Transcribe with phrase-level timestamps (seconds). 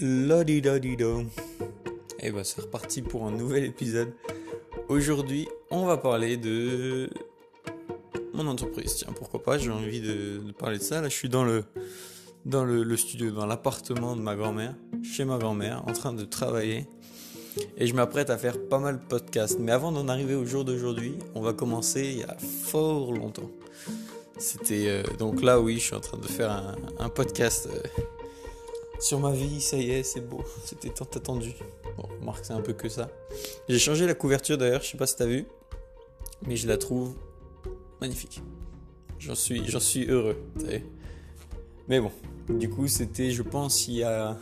[0.00, 1.24] Lodido.
[2.20, 4.12] Et bah c'est reparti pour un nouvel épisode.
[4.88, 7.10] Aujourd'hui, on va parler de
[8.32, 8.94] mon entreprise.
[8.96, 11.00] Tiens, pourquoi pas, j'ai envie de, parler de ça.
[11.00, 11.64] Là, je suis dans le,
[12.44, 16.86] dans le, studio, dans l'appartement de ma grand-mère, chez ma grand-mère, en train de travailler.
[17.76, 19.58] Et je m'apprête à faire pas mal de podcasts.
[19.58, 23.50] Mais avant d'en arriver au jour d'aujourd'hui, on va commencer il y a fort longtemps.
[24.38, 27.68] C'était euh, donc là, oui, je suis en train de faire un, podcast.
[27.72, 28.02] Euh,
[28.98, 30.42] sur ma vie, ça y est, c'est beau.
[30.64, 31.54] C'était tant attendu.
[31.96, 33.08] Bon, remarque, c'est un peu que ça.
[33.68, 35.46] J'ai changé la couverture d'ailleurs, je sais pas si t'as vu.
[36.46, 37.14] Mais je la trouve
[38.00, 38.42] magnifique.
[39.18, 40.36] J'en suis, j'en suis heureux.
[41.88, 42.12] Mais bon,
[42.48, 44.36] du coup, c'était, je pense, il y a.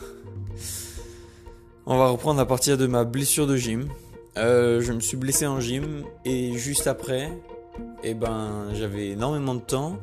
[1.87, 3.89] On va reprendre à partir de ma blessure de gym.
[4.37, 7.31] Euh, je me suis blessé en gym et juste après,
[8.03, 9.99] eh ben, j'avais énormément de temps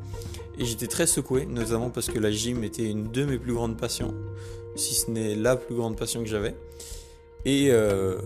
[0.57, 3.77] et j'étais très secoué, notamment parce que la gym était une de mes plus grandes
[3.77, 4.13] passions,
[4.75, 6.55] si ce n'est la plus grande passion que j'avais.
[7.45, 8.17] Et, euh,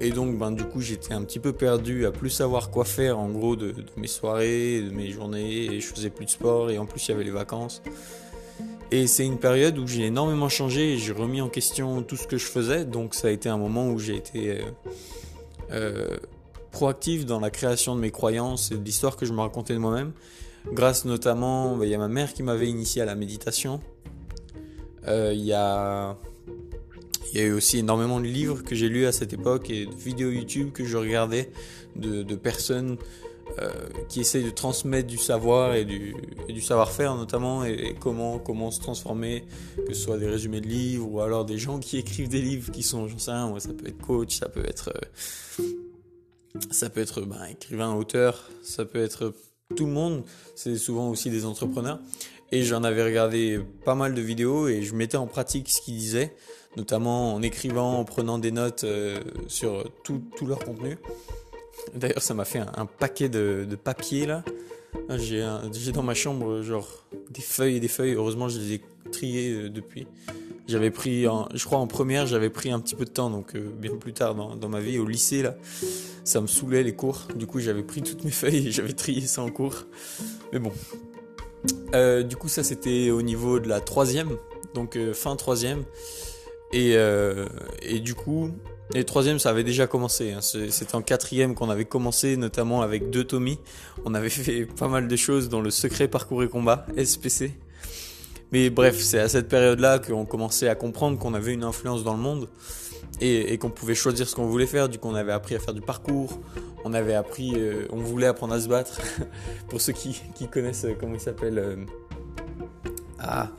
[0.00, 3.18] et donc, ben, du coup, j'étais un petit peu perdu à plus savoir quoi faire
[3.18, 6.78] en gros de, mes soirées, de mes journées, et je faisais plus de sport, et
[6.78, 7.82] en plus, il y avait les vacances.
[8.90, 12.38] Et c'est une période où j'ai énormément changé j'ai remis en question tout ce que
[12.38, 14.62] je faisais, donc ça a été un moment où j'ai été euh,
[15.70, 16.16] euh,
[16.70, 19.78] proactif dans la création de mes croyances et de l'histoire que je me racontais de
[19.78, 20.12] moi-même.
[20.72, 23.80] Grâce notamment, bah, il y a ma mère qui m'avait initié à la méditation.
[25.08, 26.16] Euh, il y a
[27.34, 29.94] y a eu aussi énormément de livres que j'ai lus à cette époque et de
[29.94, 31.50] vidéos YouTube que je regardais
[31.96, 32.96] de, personnes
[33.58, 33.70] euh,
[34.08, 36.14] qui essayent de transmettre du savoir et du,
[36.48, 39.44] du savoir-faire notamment et, comment, comment se transformer,
[39.86, 42.72] que ce soit des résumés de livres ou alors des gens qui écrivent des livres
[42.72, 44.92] qui sont, j'en sais rien, ça peut être coach, ça peut être,
[45.60, 45.62] euh,
[46.70, 49.32] ça peut être ben, écrivain, auteur, ça peut être
[49.76, 52.00] tout le monde, c'est souvent aussi des entrepreneurs.
[52.52, 55.96] Et j'en avais regardé pas mal de vidéos et je mettais en pratique ce qu'ils
[55.96, 56.34] disaient,
[56.76, 60.98] notamment en écrivant, en prenant des notes euh, sur tout, tout, leur contenu.
[61.94, 64.44] D'ailleurs, ça m'a fait un, paquet de, de, là.
[65.16, 65.42] J'ai
[65.92, 68.14] dans ma chambre genre des feuilles et des feuilles.
[68.14, 68.80] Heureusement, je les ai
[69.10, 70.06] triées euh, depuis.
[70.68, 71.24] J'avais pris,
[71.54, 74.12] je crois en première, j'avais pris un petit peu de temps, donc euh, bien plus
[74.12, 75.56] tard dans, dans, ma vie, au lycée, là,
[76.22, 77.26] ça me saoulait les cours.
[77.34, 79.86] Du coup, j'avais pris toutes mes feuilles et j'avais trié ça en cours.
[80.52, 80.72] Mais bon.
[81.94, 84.36] Euh, du coup, ça, c'était au niveau de la troisième,
[84.74, 85.82] donc fin troisième.
[86.72, 86.94] Et,
[87.82, 88.52] et du coup,
[88.94, 90.32] les troisième, ça avait déjà commencé.
[90.32, 90.40] Hein.
[90.40, 93.58] C'était en quatrième qu'on avait commencé, notamment avec deux Tommy.
[94.04, 97.52] On avait fait pas mal de choses dans le secret parcours et combat, SPC.
[98.52, 102.14] Mais bref, c'est à cette période-là qu'on commençait à comprendre qu'on avait une influence dans
[102.14, 102.48] le monde
[103.20, 104.88] et, qu'on pouvait choisir ce qu'on voulait faire.
[104.88, 106.38] Du coup, on avait appris à faire du parcours,
[106.84, 109.00] on avait appris, euh, on voulait apprendre à se battre.
[109.68, 110.20] Pour ceux qui,
[110.50, 111.76] connaissent, euh, comment il s'appelle euh,
[113.18, 113.50] Ah,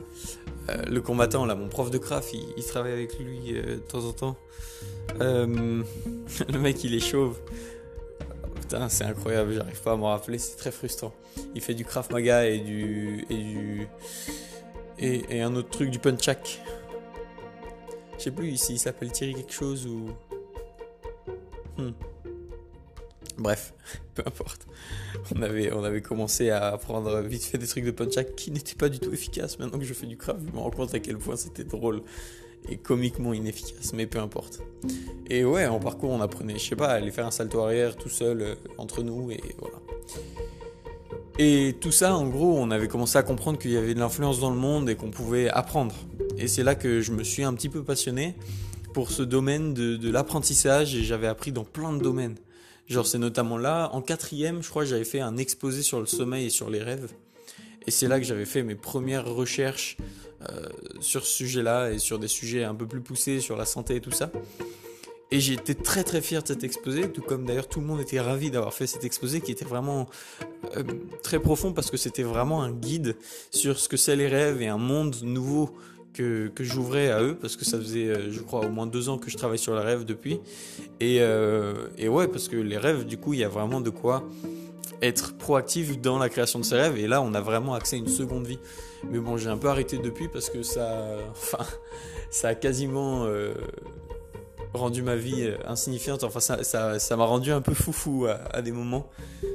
[0.88, 4.36] le combattant là, mon prof de craft, il, travaille avec lui de temps en temps.
[5.18, 5.84] le
[6.58, 7.38] mec, il est chauve.
[8.60, 11.12] Putain, c'est incroyable, j'arrive pas à m'en rappeler, c'est très frustrant.
[11.54, 13.88] Il fait du craft maga et du et du
[14.98, 16.60] et, un autre truc du punchak.
[18.18, 20.10] Je sais plus s'il s'appelle Thierry quelque chose ou.
[21.76, 21.90] Hmm.
[23.38, 23.74] Bref,
[24.14, 24.66] peu importe.
[25.34, 28.74] On avait, on avait commencé à apprendre vite fait des trucs de punchak qui n'étaient
[28.74, 29.58] pas du tout efficaces.
[29.58, 32.02] Maintenant que je fais du craft, je me rends compte à quel point c'était drôle
[32.68, 34.60] et comiquement inefficace, mais peu importe.
[35.28, 37.96] Et ouais, en parcours, on apprenait, je sais pas, à aller faire un salto arrière
[37.96, 39.78] tout seul euh, entre nous et voilà.
[41.38, 44.38] Et tout ça, en gros, on avait commencé à comprendre qu'il y avait de l'influence
[44.38, 45.94] dans le monde et qu'on pouvait apprendre.
[46.38, 48.36] Et c'est là que je me suis un petit peu passionné
[48.92, 52.36] pour ce domaine de, l'apprentissage et j'avais appris dans plein de domaines.
[52.88, 56.46] Genre c'est notamment là, en quatrième, je crois, j'avais fait un exposé sur le sommeil
[56.46, 57.10] et sur les rêves.
[57.86, 59.96] Et c'est là que j'avais fait mes premières recherches
[60.48, 60.68] euh,
[61.00, 64.00] sur ce sujet-là et sur des sujets un peu plus poussés, sur la santé et
[64.00, 64.30] tout ça.
[65.30, 68.00] Et j'ai été très très fier de cet exposé, tout comme d'ailleurs tout le monde
[68.00, 70.06] était ravi d'avoir fait cet exposé qui était vraiment
[70.76, 70.82] euh,
[71.22, 73.16] très profond parce que c'était vraiment un guide
[73.50, 75.74] sur ce que c'est les rêves et un monde nouveau
[76.12, 79.08] que, que j'ouvrais à eux parce que ça faisait euh, je crois au moins deux
[79.08, 80.40] ans que je travaille sur les rêves depuis.
[81.00, 83.90] Et, euh, et ouais parce que les rêves du coup il y a vraiment de
[83.90, 84.24] quoi
[85.00, 87.98] être proactif dans la création de ses rêves et là on a vraiment accès à
[87.98, 88.58] une seconde vie.
[89.10, 91.64] Mais bon j'ai un peu arrêté depuis parce que ça, enfin
[92.30, 93.26] ça a quasiment
[94.74, 96.24] rendu ma vie euh, insignifiante.
[96.24, 99.10] Enfin, ça, ça, ça m'a rendu un peu foufou à, à, des moments.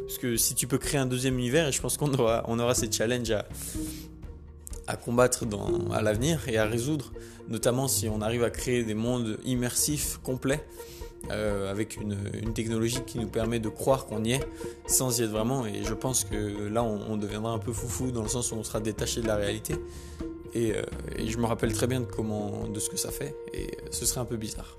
[0.06, 2.60] Parce que si tu peux créer un deuxième univers, et je pense qu'on aura, on
[2.60, 3.46] aura ces challenges à,
[4.88, 7.12] à combattre dans, à l'avenir et à résoudre,
[7.48, 10.64] notamment si on arrive à créer des mondes immersifs, complets,
[11.32, 12.16] euh, avec une,
[12.54, 14.48] technologie qui nous permet de croire qu'on y est
[14.88, 15.66] sans y être vraiment.
[15.66, 18.64] Et je pense que là, on, deviendra un peu foufou dans le sens où on
[18.64, 19.76] sera détaché de la réalité.
[20.54, 20.74] Et,
[21.18, 23.36] et, je me rappelle très bien de comment, de ce que ça fait.
[23.54, 24.78] Et ce serait un peu bizarre.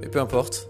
[0.00, 0.68] Mais peu importe.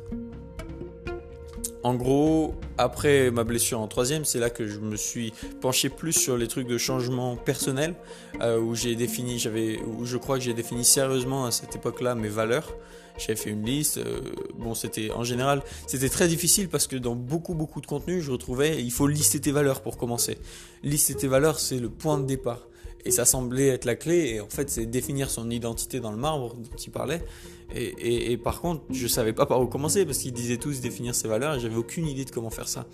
[1.85, 6.13] En gros, après ma blessure en troisième, c'est là que je me suis penché plus
[6.13, 7.95] sur les trucs de changement personnel,
[8.41, 12.15] euh, où j'ai défini, j'avais, où je crois que j'ai défini sérieusement à cette époque-là
[12.15, 12.75] mes valeurs.
[13.17, 13.99] J'avais fait une liste.
[13.99, 14.21] Euh,
[14.57, 18.31] bon, c'était en général, c'était très difficile parce que dans beaucoup beaucoup de contenu, je
[18.31, 20.39] retrouvais, il faut lister tes valeurs pour commencer.
[20.83, 22.67] Lister tes valeurs, c'est le point de départ.
[23.05, 24.35] Et ça semblait être la clé.
[24.35, 27.25] Et en fait, c'est définir son identité dans le marbre dont il parlait.
[27.75, 31.29] Et, par contre, je savais pas par où commencer parce qu'ils disaient tous définir ses
[31.29, 32.87] valeurs et j'avais aucune idée de comment faire ça.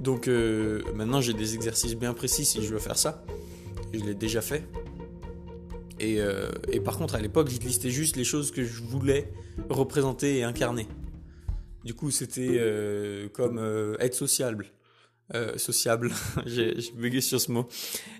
[0.00, 3.24] Donc euh, maintenant, j'ai des exercices bien précis si je veux faire ça.
[3.92, 4.64] Je l'ai déjà fait.
[6.00, 9.30] Et, euh, et, par contre, à l'époque, je listais juste les choses que je voulais
[9.68, 10.88] représenter et incarner.
[11.84, 13.58] Du coup, c'était euh, comme
[14.00, 14.66] être sociable.
[15.56, 16.10] sociable,
[16.46, 17.68] j'ai bugué sur ce mot.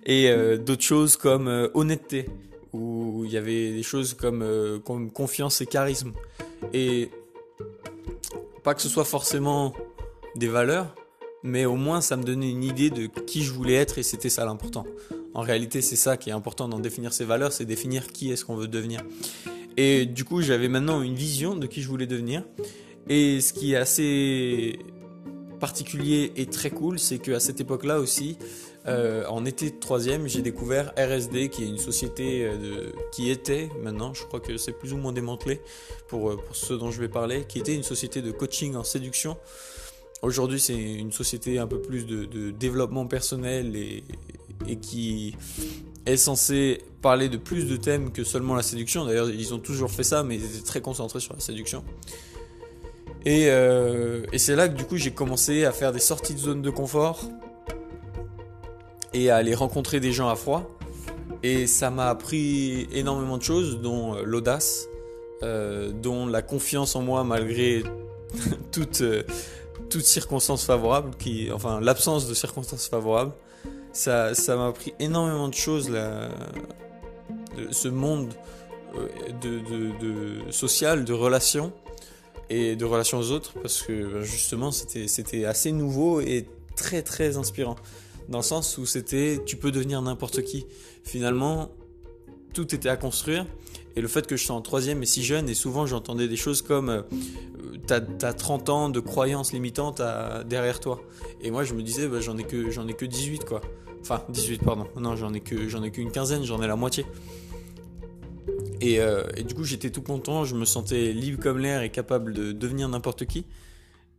[0.06, 2.26] Et d'autres choses comme honnêteté
[2.72, 6.12] où il y avait des choses euh, comme, confiance et charisme.
[6.72, 7.10] Et
[8.62, 9.74] pas que ce soit forcément
[10.36, 10.94] des valeurs,
[11.42, 14.28] mais au moins ça me donnait une idée de qui je voulais être et c'était
[14.28, 14.84] ça l'important.
[15.32, 18.44] En réalité, c'est ça qui est important dans définir ses valeurs, c'est définir qui est-ce
[18.44, 19.02] qu'on veut devenir.
[19.76, 22.44] Et du coup, j'avais maintenant une vision de qui je voulais devenir.
[23.08, 24.78] Et ce qui est assez
[25.60, 28.36] particulier et très cool, c'est qu'à cette époque-là aussi,
[28.86, 34.14] euh, en été troisième, j'ai découvert RSD, qui est une société euh, qui était maintenant,
[34.14, 35.60] je crois que c'est plus ou moins démantelé
[36.08, 38.84] pour, euh, pour ce dont je vais parler, qui était une société de coaching en
[38.84, 39.36] séduction.
[40.22, 44.02] Aujourd'hui, c'est une société un peu plus de, développement personnel et,
[44.76, 45.34] qui
[46.04, 49.06] est censée parler de plus de thèmes que seulement la séduction.
[49.06, 51.84] D'ailleurs, ils ont toujours fait ça, mais ils étaient très concentrés sur la séduction.
[53.24, 53.48] Et
[54.36, 57.24] c'est là que du coup, j'ai commencé à faire des sorties de zone de confort
[59.12, 60.70] et à aller rencontrer des gens à froid.
[61.42, 64.88] Et ça m'a appris énormément de choses, dont euh, l'audace,
[65.42, 67.82] euh, dont la confiance en moi malgré
[68.72, 69.22] toute, euh,
[69.88, 73.32] toute circonstance favorable, qui, enfin l'absence de circonstances favorables.
[73.92, 76.28] Ça, m'a appris énormément de choses, là,
[77.72, 78.28] ce monde
[79.42, 81.72] de, de, de, social, de relations
[82.50, 86.46] et de relations aux autres, parce que ben, justement c'était assez nouveau et
[86.76, 87.74] très très inspirant
[88.30, 90.66] dans le sens où c'était tu peux devenir n'importe qui.
[91.04, 91.70] Finalement,
[92.54, 93.46] tout était à construire.
[93.96, 96.36] Et le fait que je sois en troisième et si jeune, et souvent j'entendais des
[96.36, 97.02] choses comme euh,
[97.88, 100.00] t'as as 30 ans de croyances limitantes
[100.46, 101.02] derrière toi.
[101.42, 103.60] Et moi je me disais, bah, j'en ai, que, ai que 18 quoi.
[104.00, 104.86] Enfin, 18, pardon.
[104.96, 107.04] Non, j'en ai qu'une quinzaine, j'en ai la moitié.
[108.82, 112.32] Euh, et du coup, j'étais tout content, je me sentais libre comme l'air et capable
[112.32, 113.44] de devenir n'importe qui.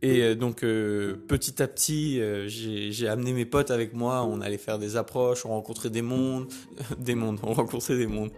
[0.02, 4.24] Et euh, donc euh, petit à petit, euh, j'ai amené mes potes avec moi.
[4.24, 6.48] On allait faire des approches, on rencontrait des mondes,
[6.98, 8.32] des mondes, on rencontrait des mondes.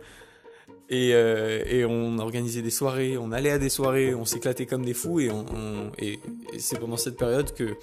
[0.90, 4.92] Et, et on organisait des soirées, on allait à des soirées, on s'éclatait comme des
[4.92, 5.18] fous.
[5.18, 6.20] Et,
[6.58, 7.74] c'est pendant cette période que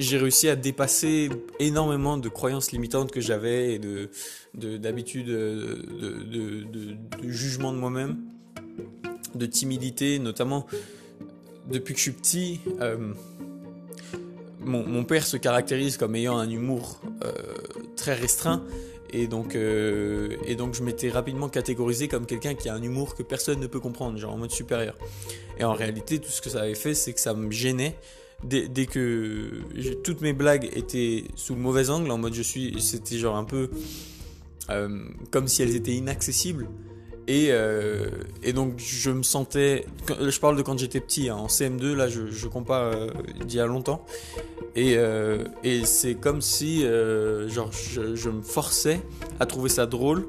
[0.00, 1.30] j'ai réussi à dépasser
[1.60, 4.10] énormément de croyances limitantes que j'avais et de
[4.54, 8.18] d'habitude de, de, de, de, jugement de moi-même,
[9.36, 10.66] de timidité, notamment
[11.68, 13.12] depuis que je suis petit, euh,
[14.60, 17.32] mon, père se caractérise comme ayant un humour euh,
[17.96, 18.62] très restreint.
[19.10, 23.14] Et donc, euh, et donc je m'étais rapidement catégorisé comme quelqu'un qui a un humour
[23.14, 24.96] que personne ne peut comprendre, genre en mode supérieur.
[25.58, 27.96] Et en réalité, tout ce que ça avait fait, c'est que ça me gênait
[28.42, 29.62] dès, dès, que
[30.02, 33.44] toutes mes blagues étaient sous le mauvais angle, en mode je suis, c'était genre un
[33.44, 33.70] peu
[35.30, 36.66] comme si elles étaient inaccessibles.
[37.26, 38.10] Et, euh,
[38.42, 42.06] et, donc je me sentais, je parle de quand j'étais petit, hein, en CM2, là
[42.06, 43.08] je, je compare euh,
[43.46, 44.04] d'il y a longtemps,
[44.76, 49.00] et, euh, et c'est comme si genre, je, je, me forçais
[49.40, 50.26] à trouver ça drôle,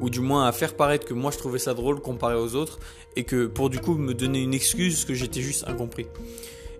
[0.00, 2.78] ou du moins à faire paraître que moi je trouvais ça drôle comparé aux autres,
[3.16, 6.06] et que pour du coup me donner une excuse que j'étais juste incompris.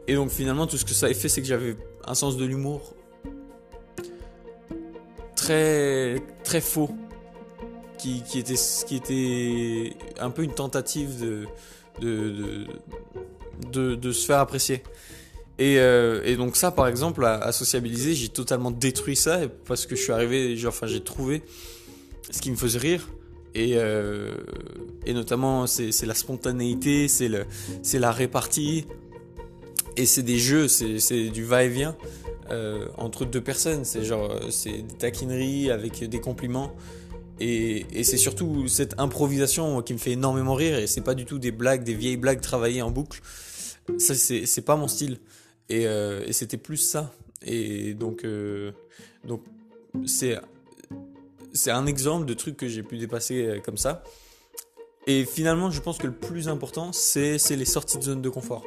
[0.07, 2.45] Et donc finalement tout ce que ça a fait c'est que j'avais un sens de
[2.45, 2.95] l'humour
[5.35, 6.91] très très faux
[8.01, 8.55] qui, était,
[8.87, 11.47] qui était un peu une tentative de,
[12.01, 12.67] de,
[13.73, 14.83] de, de, se faire apprécier.
[15.59, 19.95] Et, euh, et, donc ça, par exemple, à, sociabiliser, j'ai totalement détruit ça parce que
[19.95, 21.43] je suis arrivé, genre, enfin, j'ai trouvé
[22.31, 23.09] ce qui me faisait rire.
[23.55, 24.37] Et, euh,
[25.05, 28.87] et notamment, c'est la spontanéité, c'est la répartie.
[29.97, 31.97] Et c'est des jeux, c'est du va-et-vient
[32.51, 33.85] euh, entre deux personnes.
[33.85, 36.73] C'est genre, c'est des taquineries avec des compliments.
[37.41, 40.79] Et, c'est surtout cette improvisation qui me fait énormément rire.
[40.79, 43.21] Et c'est pas du tout des blagues, des vieilles blagues travaillées en boucle.
[43.99, 45.19] Ça, c'est pas mon style.
[45.69, 47.13] Et, euh, et c'était plus ça.
[47.43, 48.73] Et donc, euh,
[49.25, 49.43] donc
[50.07, 50.39] c'est
[51.53, 54.03] c'est un exemple de truc que j'ai pu dépasser euh, comme ça.
[55.07, 58.65] Et finalement, je pense que le plus important, c'est les sorties de zone de confort.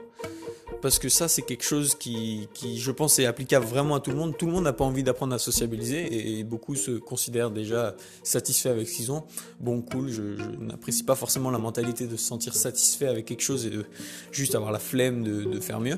[0.82, 4.18] Parce que ça, c'est quelque chose qui, je pense, est applicable vraiment à tout le
[4.18, 4.38] monde.
[4.38, 8.70] Tout le monde n'a pas envie d'apprendre à sociabiliser et, beaucoup se considèrent déjà satisfaits
[8.70, 9.24] avec ce qu'ils ont.
[9.60, 10.22] Bon, cool, je,
[10.60, 13.86] n'apprécie pas forcément la mentalité de se sentir satisfait avec quelque chose et de
[14.32, 15.98] juste avoir la flemme de, faire mieux.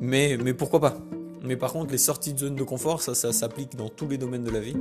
[0.00, 0.98] Mais, mais pourquoi pas?
[1.42, 4.18] Mais par contre, les sorties de zone de confort, ça, ça s'applique dans tous les
[4.18, 4.76] domaines de la vie.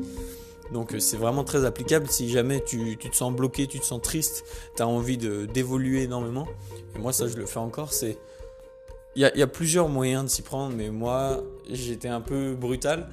[0.71, 4.01] Donc euh, c'est vraiment très applicable si jamais tu, te sens bloqué, tu te sens
[4.01, 6.47] triste, tu as envie d'évoluer énormément.
[6.95, 8.17] Et moi ça je le fais encore, c'est...
[9.19, 13.09] Il y a, plusieurs moyens de s'y prendre, mais moi j'étais un peu brutal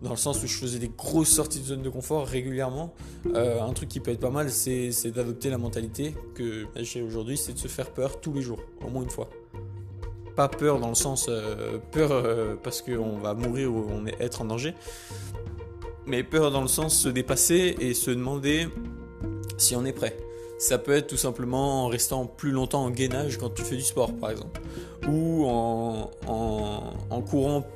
[0.00, 2.94] dans le sens où je faisais des grosses sorties de zone de confort régulièrement.
[3.34, 7.36] Euh, un truc qui peut être pas mal, c'est d'adopter la mentalité que j'ai aujourd'hui,
[7.36, 9.28] c'est de se faire peur tous les jours, au moins une fois.
[10.36, 14.40] Pas peur dans le sens euh, peur parce qu'on va mourir ou on est être
[14.40, 14.72] en danger,
[16.06, 18.68] mais peur dans le sens se dépasser et se demander
[19.58, 20.16] si on est prêt.
[20.58, 23.82] Ça peut être tout simplement en restant plus longtemps en gainage quand tu fais du
[23.82, 24.60] sport par exemple.
[25.08, 27.66] Ou en, en, courant,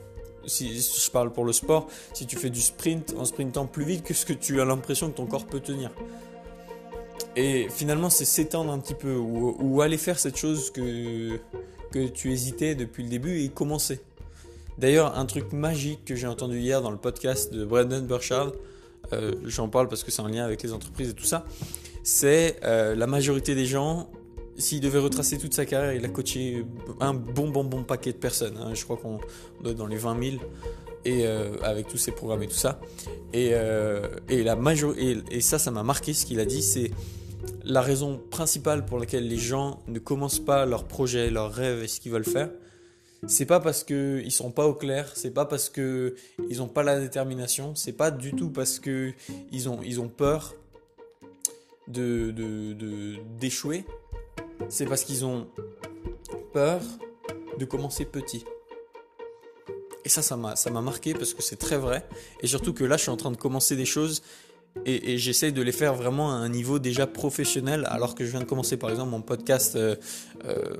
[0.47, 4.05] si, je parle pour le sport, si tu fais du sprint en sprintant plus vite
[4.05, 5.91] que ce que tu as l'impression que ton corps peut tenir.
[7.37, 11.39] Et finalement c'est s'étendre un petit peu ou, aller faire cette chose que,
[11.91, 14.01] que tu hésitais depuis le début et commencer.
[14.79, 18.53] D'ailleurs, un truc magique que j'ai entendu hier dans le podcast de Brandon Burchard,
[19.13, 21.45] euh, j'en parle parce que c'est en lien avec les entreprises et tout ça,
[22.03, 24.11] c'est euh, la majorité des gens,
[24.57, 26.65] s'il devait retracer toute sa carrière, il a coaché
[27.01, 28.57] un bon, bon, bon paquet de personnes.
[28.57, 28.75] Hein.
[28.75, 29.19] je crois qu'on
[29.63, 30.37] doit être dans les 20 000
[31.05, 32.81] et euh, avec tous ses programmes et tout ça.
[33.33, 33.53] Et,
[34.29, 36.91] et la majorité, et, ça, ça m'a marqué ce qu'il a dit, c'est
[37.63, 41.89] la raison principale pour laquelle les gens ne commencent pas leurs projets, leurs rêves et
[41.89, 42.51] ce qu'ils veulent faire
[43.27, 46.15] c'est pas parce qu'ils sont pas au clair, c'est pas parce qu'ils
[46.59, 50.55] n'ont pas la détermination, c'est pas du tout parce qu'ils ont, ils ont peur
[51.89, 53.85] de, d'échouer,
[54.69, 55.49] c'est parce qu'ils ont
[56.53, 56.81] peur
[57.59, 58.45] de commencer petit.
[60.05, 62.07] Et ça, ça m'a, marqué parce que c'est très vrai.
[62.41, 64.23] Et surtout que là, je suis en train de commencer des choses
[64.87, 68.31] et, et j'essaye de les faire vraiment à un niveau déjà professionnel, alors que je
[68.31, 69.97] viens de commencer par exemple mon podcast euh,
[70.45, 70.77] euh,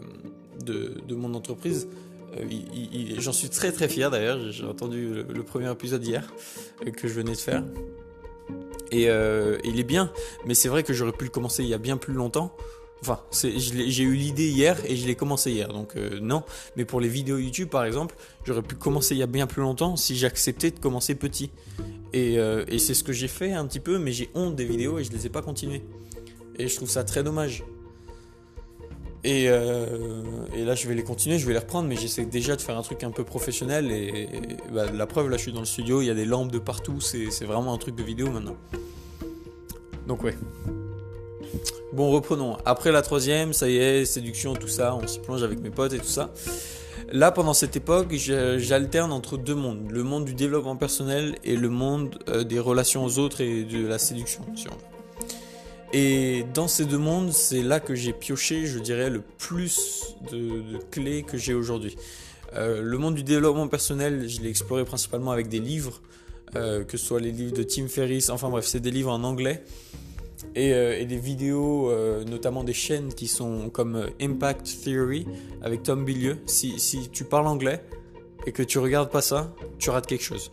[0.65, 1.89] de, de, mon entreprise.
[2.39, 2.47] Euh,
[3.19, 6.33] j'en suis très très fier d'ailleurs, j'ai entendu le, premier épisode hier
[6.97, 7.65] que je venais de faire.
[8.91, 10.13] Et euh, il est bien,
[10.47, 12.55] mais c'est vrai que j'aurais pu le commencer il y a bien plus longtemps.
[13.01, 16.43] Enfin, j'ai eu l'idée hier et je l'ai commencé hier, donc non.
[16.77, 19.63] Mais pour les vidéos YouTube, par exemple, j'aurais pu commencer il y a bien plus
[19.63, 21.53] longtemps si j'acceptais de commencer petit.
[22.13, 24.99] Et, et c'est ce que j'ai fait un petit peu, mais j'ai honte des vidéos
[24.99, 25.85] et je les ai pas continuées.
[26.59, 27.63] Et je trouve ça très dommage.
[29.27, 29.87] Euh,
[30.57, 32.77] et, là, je vais les continuer, je vais les reprendre, mais j'essaie déjà de faire
[32.77, 33.91] un truc un peu professionnel.
[33.91, 34.29] Et,
[34.73, 36.59] bah, la preuve, là, je suis dans le studio, il y a des lampes de
[36.59, 38.57] partout, c'est vraiment un truc de vidéo maintenant.
[40.07, 40.37] Donc, ouais.
[41.93, 42.57] Bon, reprenons.
[42.65, 45.93] Après la troisième, ça y est, séduction, tout ça, on s'y plonge avec mes potes
[45.93, 46.31] et tout ça.
[47.11, 49.91] Là, pendant cette époque, j'alterne entre deux mondes.
[49.91, 53.87] Le monde du développement personnel et le monde euh, des relations aux autres et de
[53.87, 54.67] la séduction, si.
[55.93, 60.79] Et dans ces deux mondes, c'est là que j'ai pioché, je dirais, le plus de,
[60.91, 61.97] clés que j'ai aujourd'hui.
[62.55, 66.03] Euh, le monde du développement personnel, je l'ai exploré principalement avec des livres,
[66.57, 69.23] euh, que ce soit les livres de Tim Ferriss, enfin bref, c'est des livres en
[69.25, 69.65] anglais,
[70.55, 71.91] et, euh, des vidéos,
[72.27, 75.27] notamment des chaînes qui sont comme Impact Theory
[75.63, 76.39] avec Tom Billieux.
[76.45, 77.83] Si, tu parles anglais
[78.47, 80.51] et que tu regardes pas ça, tu rates quelque chose.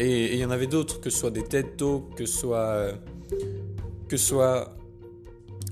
[0.00, 2.94] Et il y en avait d'autres, que ce soit des TED Talks, que ce soit
[4.08, 4.76] que soit,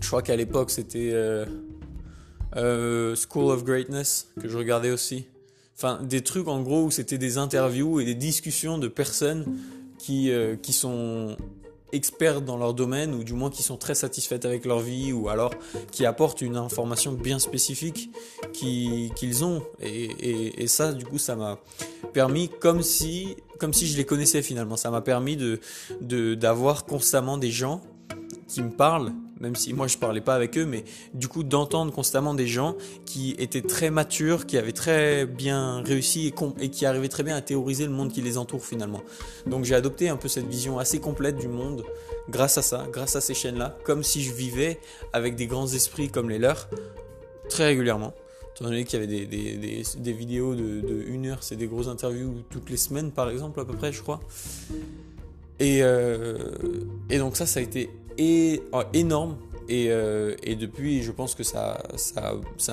[0.01, 1.45] je crois qu'à l'époque c'était euh,
[2.57, 5.27] euh, School of Greatness que je regardais aussi.
[5.77, 9.45] Enfin, des trucs en gros où c'était des interviews et des discussions de personnes
[9.99, 11.37] qui, euh, qui sont
[11.93, 15.29] experts dans leur domaine ou du moins qui sont très satisfaites avec leur vie ou
[15.29, 15.53] alors
[15.91, 18.11] qui apportent une information bien spécifique
[18.53, 21.59] qu'ils ont et, et, ça du coup ça m'a
[22.15, 25.61] permis comme si comme si je les connaissais finalement ça m'a permis de
[26.35, 27.81] d'avoir constamment des gens
[28.49, 30.83] qui me parlent, même si moi je parlais pas avec eux, mais
[31.15, 32.75] du coup d'entendre constamment des gens
[33.07, 37.41] qui étaient très matures, qui avaient très bien réussi et, qui arrivaient très bien à
[37.41, 39.03] théoriser le monde qui les entoure finalement.
[39.47, 41.85] Donc j'ai adopté un peu cette vision assez complète du monde
[42.29, 44.81] grâce à ça, grâce à ces chaînes-là, comme si je vivais
[45.13, 46.69] avec des grands esprits comme les leurs,
[47.49, 48.13] très régulièrement.
[48.63, 52.71] Étant donné qu'il y avait des, vidéos de, une heure, c'est des grosses interviews toutes
[52.71, 54.21] les semaines par exemple à peu près je crois.
[55.59, 56.37] Et, euh,
[57.11, 57.91] donc ça, ça a été
[58.73, 59.37] Oh, énorme.
[59.71, 61.83] Euh, et, depuis, je pense que ça,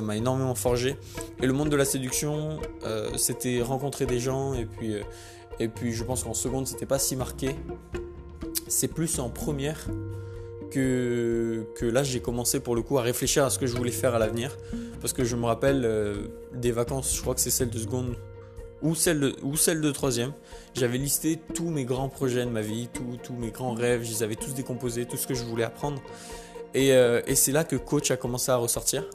[0.02, 0.96] m'a énormément forgé.
[1.42, 4.54] Et le monde de la séduction, euh, c'était rencontrer des gens.
[4.54, 5.02] Euh,
[5.60, 7.56] et puis je pense qu'en seconde, c'était pas si marqué.
[8.68, 9.88] c'est plus en première
[10.70, 14.16] que, là j'ai commencé pour le coup à réfléchir à ce que je voulais faire
[14.16, 14.58] à l'avenir.
[15.02, 18.16] Parce que je me rappelle euh, des vacances, je crois que c'est celle de seconde
[18.82, 20.32] ou celle de, ou de troisième.
[20.74, 22.88] J'avais listé tous mes grands projets de ma vie,
[23.24, 26.02] tous mes grands rêves, je les avais tous décomposés, tout ce que je voulais apprendre.
[26.74, 29.10] Et, euh, et c'est là que coach a commencé à ressortir.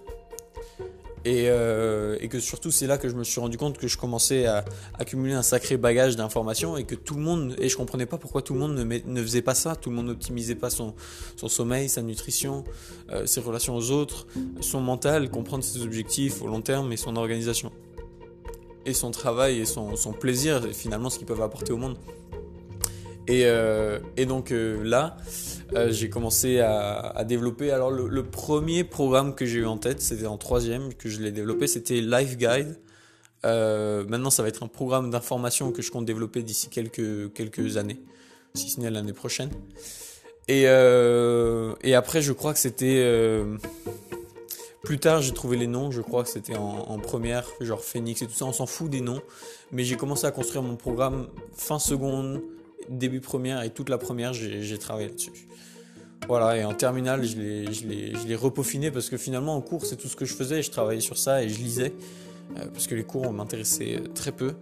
[1.26, 4.46] Euh, et, que surtout c'est là que je me suis rendu compte que je commençais
[4.46, 4.64] à
[4.98, 8.42] accumuler un sacré bagage d'informations et que tout le monde, et je comprenais pas pourquoi
[8.42, 10.94] tout le monde ne, faisait pas ça, tout le monde n'optimisait pas son,
[11.36, 12.64] sommeil, sa nutrition,
[13.10, 14.26] euh, ses relations aux autres,
[14.60, 17.72] son mental, comprendre ses objectifs au long terme et son organisation.
[18.86, 21.96] Et son travail et son, son plaisir, finalement ce qu'ils peuvent apporter au monde.
[23.26, 25.16] Et, euh, et donc là,
[25.74, 27.70] euh, j'ai commencé à, développer.
[27.70, 31.32] Alors le, premier programme que j'ai eu en tête, c'était en troisième que je l'ai
[31.32, 32.78] développé, c'était Life Guide.
[33.44, 38.00] Euh, maintenant, ça va être un programme d'information que je compte développer d'ici quelques, années,
[38.54, 39.50] si ce n'est l'année prochaine.
[40.48, 43.42] Et, euh, et après, je crois que c'était...
[44.82, 48.22] plus tard, j'ai trouvé les noms, je crois que c'était en, en, première, genre Phoenix
[48.22, 49.22] et tout ça, on s'en fout des noms.
[49.72, 52.42] Mais j'ai commencé à construire mon programme fin seconde,
[52.88, 55.32] début première et toute la première, j'ai travaillé là-dessus.
[56.26, 57.36] Voilà, et en terminale, je
[58.26, 60.62] l'ai repaufiné parce que finalement, en cours, c'est tout ce que je faisais.
[60.62, 61.92] Je travaillais sur ça et je lisais
[62.56, 64.52] euh, parce que les cours m'intéressaient très peu.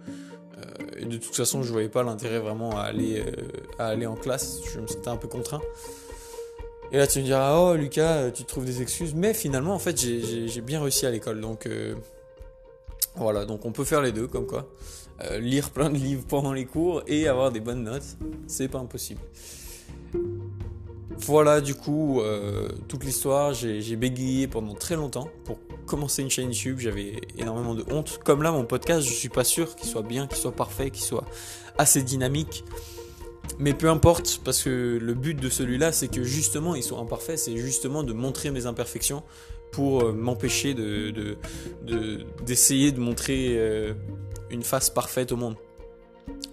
[0.57, 0.61] Euh,
[0.97, 3.31] et de toute façon, je voyais pas l'intérêt vraiment à aller, euh,
[3.79, 4.59] à aller en classe.
[4.73, 5.61] Je me sentais un peu contraint.
[6.91, 9.15] Et là, tu me diras, oh Lucas, tu trouves des excuses.
[9.15, 11.41] Mais finalement, en fait, j'ai bien réussi à l'école.
[11.41, 11.67] Donc,
[13.15, 14.67] voilà, donc on peut faire les deux, comme quoi.
[15.39, 18.17] lire plein de livres pendant les cours et avoir des bonnes notes,
[18.47, 19.21] c'est pas impossible.
[21.25, 23.53] Voilà du coup euh, toute l'histoire.
[23.53, 26.79] J'ai bégayé pendant très longtemps pour commencer une chaîne YouTube.
[26.79, 28.19] J'avais énormément de honte.
[28.25, 31.03] Comme là, mon podcast, je suis pas sûr qu'il soit bien, qu'il soit parfait, qu'il
[31.03, 31.25] soit
[31.77, 32.65] assez dynamique.
[33.59, 37.37] Mais peu importe, parce que le but de celui-là, c'est que justement, il soit imparfait.
[37.37, 39.23] C'est justement de montrer mes imperfections
[39.73, 41.35] pour euh, m'empêcher de
[42.45, 43.93] d'essayer de, montrer euh,
[44.49, 45.55] une face parfaite au monde.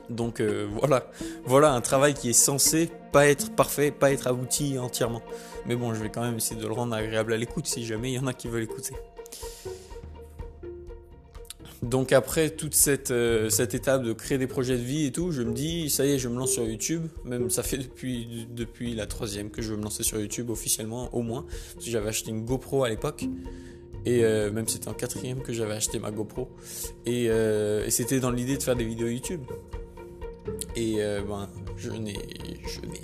[0.09, 1.09] Donc euh, voilà,
[1.45, 5.23] voilà un travail qui est censé pas être parfait, pas être abouti entièrement.
[5.67, 8.11] Mais bon, je vais quand même essayer de le rendre agréable à l'écoute si jamais
[8.11, 8.95] il y en a qui veulent écouter.
[11.83, 15.33] Donc après toute cette, euh, cette étape de créer des projets de vie et tout,
[15.33, 17.07] je me dis, ça y est, je me lance sur YouTube.
[17.25, 21.15] Même ça fait depuis, depuis la troisième que je veux me lancer sur YouTube officiellement,
[21.15, 21.47] au moins.
[21.75, 23.25] Parce que j'avais acheté une GoPro à l'époque.
[24.07, 26.49] Et euh, même c'était en quatrième que j'avais acheté ma GoPro.
[27.07, 29.43] Et, et c'était dans l'idée de faire des vidéos YouTube.
[30.77, 32.15] Et euh, ben, je n'ai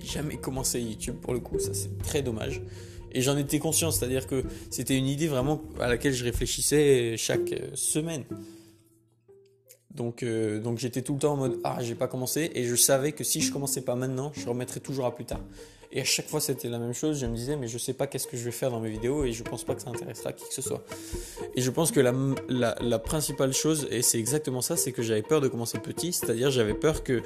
[0.04, 2.62] jamais commencé YouTube pour le coup, ça c'est très dommage.
[3.12, 7.52] Et j'en étais conscient, c'est-à-dire que c'était une idée vraiment à laquelle je réfléchissais chaque
[7.52, 8.24] euh, semaine.
[9.96, 12.76] Donc, euh, donc j'étais tout le temps en mode ah j'ai pas commencé et je
[12.76, 15.40] savais que si je commençais pas maintenant, je remettrais toujours à plus tard.
[15.92, 17.20] Et à chaque fois, c'était la même chose.
[17.20, 19.24] Je me disais, mais je sais pas qu'est-ce que je vais faire dans mes vidéos
[19.24, 20.84] et je pense pas que ça intéressera qui que ce soit.
[21.54, 22.12] Et je pense que la,
[22.80, 26.12] la, principale chose, et c'est exactement ça, c'est que j'avais peur de commencer petit.
[26.12, 27.22] C'est-à-dire, j'avais peur que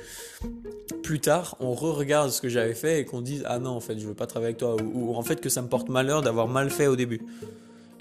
[1.02, 3.98] plus tard, on re-regarde ce que j'avais fait et qu'on dise, ah non, en fait,
[3.98, 4.76] je veux pas travailler avec toi.
[4.80, 7.22] Ou, en fait, que ça me porte malheur d'avoir mal fait au début.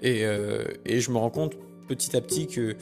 [0.01, 1.55] Et, euh, et je me rends compte
[1.87, 2.75] petit à petit que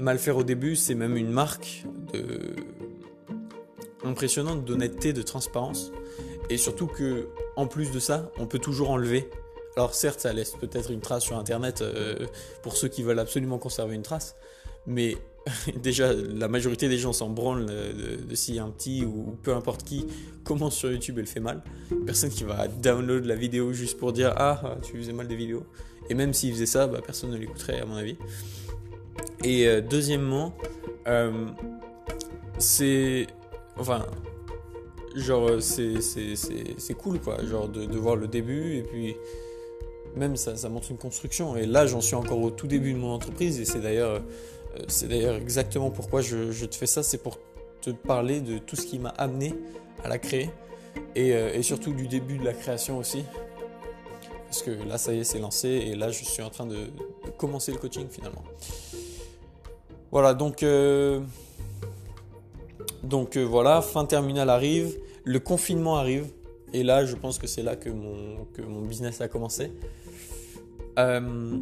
[0.00, 2.40] mal faire au début, c'est même une marque de
[4.04, 5.92] impressionnante d'honnêteté, de transparence.
[6.48, 9.28] Et surtout que, en plus de ça, on peut toujours enlever.
[9.76, 12.26] Alors certes, ça laisse peut-être une trace sur Internet euh,
[12.62, 14.34] pour ceux qui veulent absolument conserver une trace,
[14.86, 15.16] mais
[15.76, 20.06] déjà, la majorité des gens s'en branlent de, si un petit ou peu importe qui
[20.44, 21.62] commence sur YouTube et le fait mal.
[22.04, 25.64] Personne qui va download la vidéo juste pour dire Ah, tu faisais mal des vidéos.
[26.08, 28.16] Et même s'il faisait ça, bah, personne ne l'écouterait, à mon avis.
[29.44, 30.52] Et euh, deuxièmement,
[31.06, 31.46] euh,
[32.58, 33.26] c'est.
[33.78, 34.04] Enfin,
[35.16, 39.16] genre euh, c'est cool quoi genre de, voir le début et puis
[40.14, 41.56] même ça, montre une construction.
[41.56, 44.22] Et là j'en suis encore au tout début de mon entreprise et c'est d'ailleurs
[45.02, 47.02] d'ailleurs exactement pourquoi je, te fais ça.
[47.02, 47.38] C'est pour
[47.80, 49.54] te parler de tout ce qui m'a amené
[50.04, 50.50] à la créer
[51.16, 53.24] et, surtout du début de la création aussi.
[54.46, 56.76] Parce que là ça y est c'est lancé et là je suis en train de
[57.38, 58.44] commencer le coaching finalement
[60.10, 60.64] voilà donc
[63.02, 66.26] donc euh, voilà, fin terminale arrive, le confinement arrive,
[66.72, 69.72] et là je pense que c'est là que mon, que mon business a commencé.
[70.98, 71.58] Euh,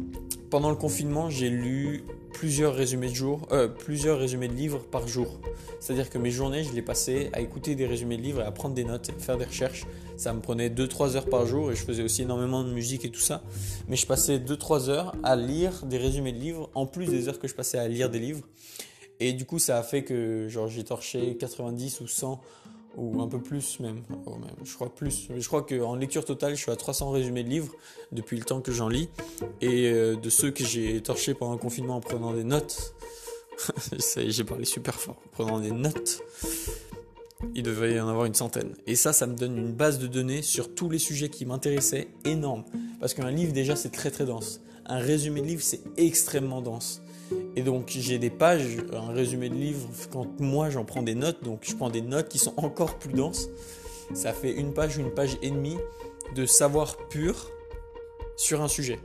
[0.49, 5.07] pendant le confinement, j'ai lu plusieurs résumés de jour, euh, plusieurs résumés de livres par
[5.07, 5.39] jour.
[5.79, 8.51] C'est-à-dire que mes journées, je les passais à écouter des résumés de livres et à
[8.51, 9.85] prendre des notes faire des recherches.
[10.17, 13.09] Ça me prenait 2-3 heures par jour et je faisais aussi énormément de musique et
[13.09, 13.43] tout ça.
[13.87, 17.39] Mais je passais 2-3 heures à lire des résumés de livres en plus des heures
[17.39, 18.43] que je passais à lire des livres.
[19.19, 22.39] Et du coup, ça a fait que j'ai torché 90 ou 100
[22.99, 25.29] ou un peu plus même, oh, même je crois plus.
[25.35, 27.73] Je crois qu'en lecture totale, je suis à 300 résumés de livres
[28.11, 29.09] depuis le temps que j'en lis.
[29.61, 32.93] Et euh, de ceux que j'ai torchés pendant le confinement en prenant des notes,
[34.17, 36.21] j'ai parlé super fort, en prenant des notes,
[37.55, 38.75] il devrait y en avoir une centaine.
[38.85, 42.09] Et ça, ça me donne une base de données sur tous les sujets qui m'intéressaient
[42.25, 42.65] énorme.
[42.99, 44.61] Parce qu'un livre, déjà, c'est très très dense.
[44.85, 47.01] Un résumé de livre, c'est extrêmement dense.
[47.55, 51.43] Et donc j'ai des pages, un résumé de livre, quand moi j'en prends des notes,
[51.43, 53.49] donc je prends des notes qui sont encore plus denses.
[54.13, 55.77] Ça fait une page, une page et demie
[56.35, 57.51] de savoir pur
[58.37, 58.99] sur un sujet.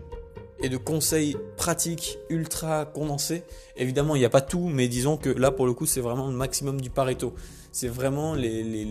[0.63, 3.43] Et de conseils pratiques ultra condensés.
[3.77, 6.29] Évidemment, il n'y a pas tout, mais disons que là pour le coup c'est vraiment
[6.29, 7.35] le maximum du Pareto.
[7.73, 8.87] C'est vraiment les, les,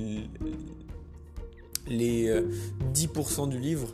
[1.87, 2.41] les
[2.93, 3.87] 10% euh, du livre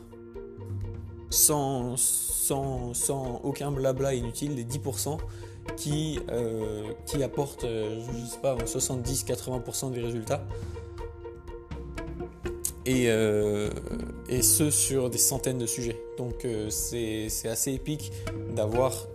[1.30, 5.18] sans, sans, sans, aucun blabla inutile, les 10%
[5.76, 10.44] qui, euh, qui apportent, euh, je sais pas, 70-80% des résultats.
[12.86, 13.70] Et, euh,
[14.28, 16.00] et ce sur des centaines de sujets.
[16.16, 18.10] Donc c'est assez épique
[18.54, 19.06] d'avoir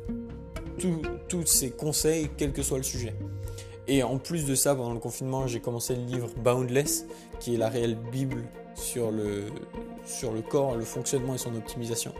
[1.28, 3.16] tous ces conseils, quel que soit le sujet.
[3.88, 7.06] Et en plus de ça, pendant le confinement, j'ai commencé le livre Boundless,
[7.40, 8.44] qui est la réelle Bible
[8.76, 9.46] sur le,
[10.06, 12.14] sur le corps, le fonctionnement et son optimisation.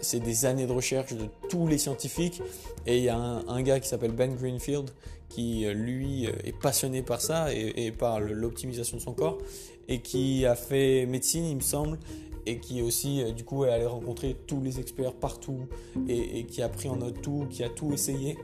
[0.00, 2.42] C'est des années de recherche de tous les scientifiques
[2.86, 4.90] et il y a un, gars qui s'appelle Ben Greenfield
[5.28, 9.38] qui lui est passionné par ça et, par l'optimisation de son corps
[9.88, 11.98] et qui a fait médecine il me semble
[12.44, 15.68] et qui aussi du coup est allé rencontrer tous les experts partout
[16.06, 18.36] et, qui a pris en note tout, qui a tout essayé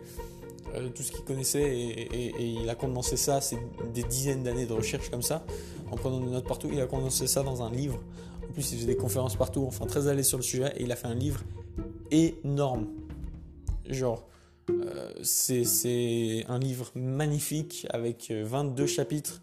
[0.75, 3.59] euh, tout ce qu'il connaissait et, il a condensé ça, c'est
[3.93, 5.45] des dizaines d'années de recherche comme ça,
[5.91, 7.99] en prenant des notes partout, il a condensé ça dans un livre.
[8.51, 10.91] En plus, il faisait des conférences partout, enfin très l'aise sur le sujet, et il
[10.91, 11.41] a fait un livre
[12.11, 12.89] énorme.
[13.89, 14.27] Genre,
[14.71, 19.41] euh, c'est un livre magnifique avec 22 chapitres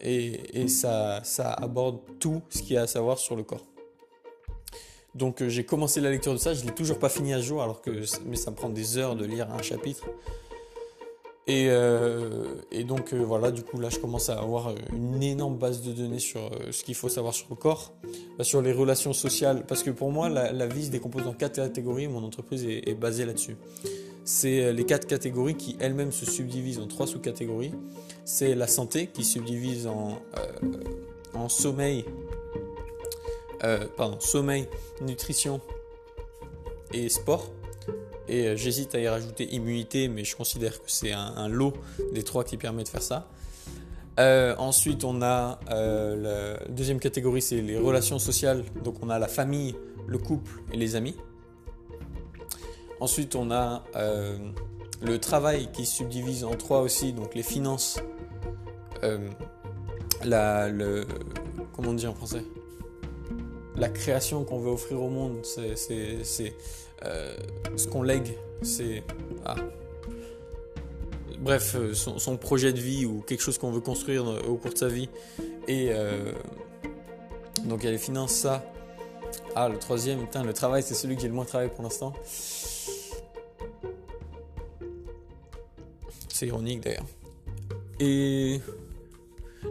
[0.00, 3.66] et, et ça, ça aborde tout ce qu'il y a à savoir sur le corps.
[5.16, 7.60] Donc euh, j'ai commencé la lecture de ça, je l'ai toujours pas fini à jour
[7.60, 7.90] alors que
[8.24, 10.06] mais ça me prend des heures de lire un chapitre.
[11.48, 15.80] Euh, et, donc euh, voilà, du coup là je commence à avoir une énorme base
[15.80, 17.94] de données sur euh, ce qu'il faut savoir sur le corps,
[18.42, 22.06] sur les relations sociales, parce que pour moi la, vie se décompose en quatre catégories,
[22.06, 23.56] mon entreprise est, basée là-dessus.
[24.24, 27.72] C'est les quatre catégories qui elles-mêmes se subdivisent en trois sous-catégories.
[28.26, 30.20] C'est la santé qui se subdivise en,
[31.32, 32.04] en sommeil,
[33.96, 34.68] pardon, sommeil,
[35.00, 35.62] nutrition
[36.92, 37.50] et sport.
[38.28, 41.74] Et euh, j'hésite à y rajouter immunité, mais je considère que c'est un, lot
[42.12, 43.28] des trois qui permet de faire ça.
[44.20, 48.64] Euh, ensuite, on a euh, la deuxième catégorie, c'est les relations sociales.
[48.84, 49.74] Donc, on a la famille,
[50.06, 51.16] le couple et les amis.
[53.00, 53.84] Ensuite, on a
[55.00, 58.00] le travail qui se subdivise en trois aussi, donc les finances,
[60.24, 60.68] la,
[61.72, 62.42] comment on dit en français?
[63.76, 66.56] La création qu'on veut offrir au monde, c'est
[67.04, 67.36] euh,
[67.76, 69.02] ce qu'on lègue, c'est.
[69.44, 69.56] Ah.
[71.38, 74.78] Bref, euh, son, projet de vie ou quelque chose qu'on veut construire au cours de
[74.78, 75.08] sa vie.
[75.68, 76.32] Et euh,
[77.64, 78.64] donc il y a les finances, ça.
[79.54, 82.12] Ah, le troisième, putain, le travail, c'est celui qui est le moins travaillé pour l'instant.
[86.28, 87.06] C'est ironique d'ailleurs.
[88.00, 88.60] Et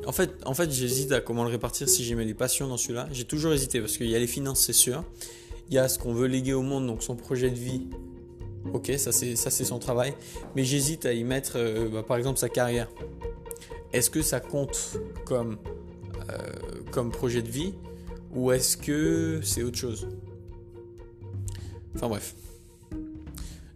[0.06, 3.08] en fait, en fait j'hésite à comment le répartir si j'aimais les passions dans celui-là.
[3.12, 5.04] J'ai toujours hésité parce qu'il y a les finances, c'est sûr.
[5.70, 7.88] Il y a ce qu'on veut léguer au monde, donc son projet de vie.
[8.74, 10.14] Ok, ça c'est son travail.
[10.56, 12.90] Mais j'hésite à y mettre, euh, bah, par exemple, sa carrière.
[13.94, 15.58] Est-ce que ça compte comme
[16.30, 16.38] euh,
[16.92, 17.74] comme projet de vie
[18.34, 20.08] ou est-ce que c'est autre chose?
[21.96, 22.36] Enfin bref.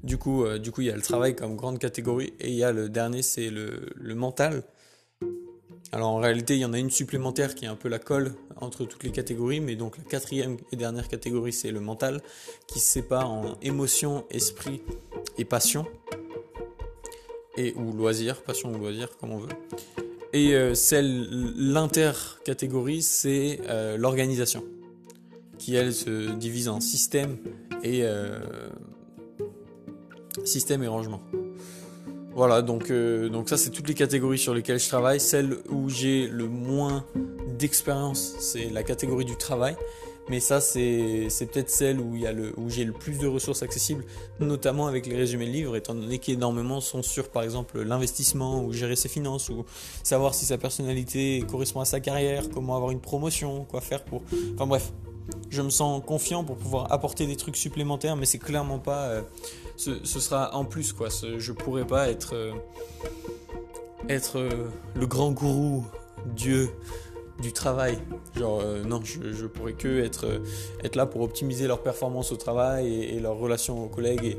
[0.03, 2.55] Du coup, euh, du coup, il y a le travail comme grande catégorie et il
[2.55, 4.63] y a le dernier, c'est le, le mental.
[5.93, 8.33] Alors en réalité, il y en a une supplémentaire qui est un peu la colle
[8.55, 12.21] entre toutes les catégories, mais donc la quatrième et dernière catégorie, c'est le mental,
[12.67, 14.81] qui se sépare en émotion, esprit
[15.37, 15.85] et passion,
[17.57, 19.49] et ou loisir, passion ou loisir, comme on veut.
[20.31, 21.27] Et euh, celle,
[21.57, 24.63] l'inter-catégorie, c'est euh, l'organisation,
[25.57, 27.37] qui elle se divise en système
[27.83, 28.39] et euh,
[30.45, 31.21] système et rangement.
[32.33, 35.19] Voilà, donc, euh, donc ça c'est toutes les catégories sur lesquelles je travaille.
[35.19, 37.05] Celle où j'ai le moins
[37.59, 39.75] d'expérience, c'est la catégorie du travail.
[40.29, 42.15] Mais ça c'est peut-être celle où,
[42.57, 44.05] où j'ai le plus de ressources accessibles,
[44.39, 48.71] notamment avec les résumés de livres, étant donné qu'énormément sont sur par exemple l'investissement ou
[48.71, 49.65] gérer ses finances ou
[50.03, 54.21] savoir si sa personnalité correspond à sa carrière, comment avoir une promotion, quoi faire pour...
[54.53, 54.93] Enfin bref,
[55.49, 59.05] je me sens confiant pour pouvoir apporter des trucs supplémentaires, mais c'est clairement pas...
[59.07, 59.21] Euh,
[59.75, 61.07] ce, sera en plus quoi.
[61.09, 62.53] je pourrais pas être euh,
[64.09, 65.85] être euh, le grand gourou
[66.35, 66.69] dieu
[67.41, 67.97] du travail.
[68.37, 70.39] Genre, non, je, je, pourrais que être,
[70.83, 74.37] être là pour optimiser leur performance au travail et, leur relation aux collègues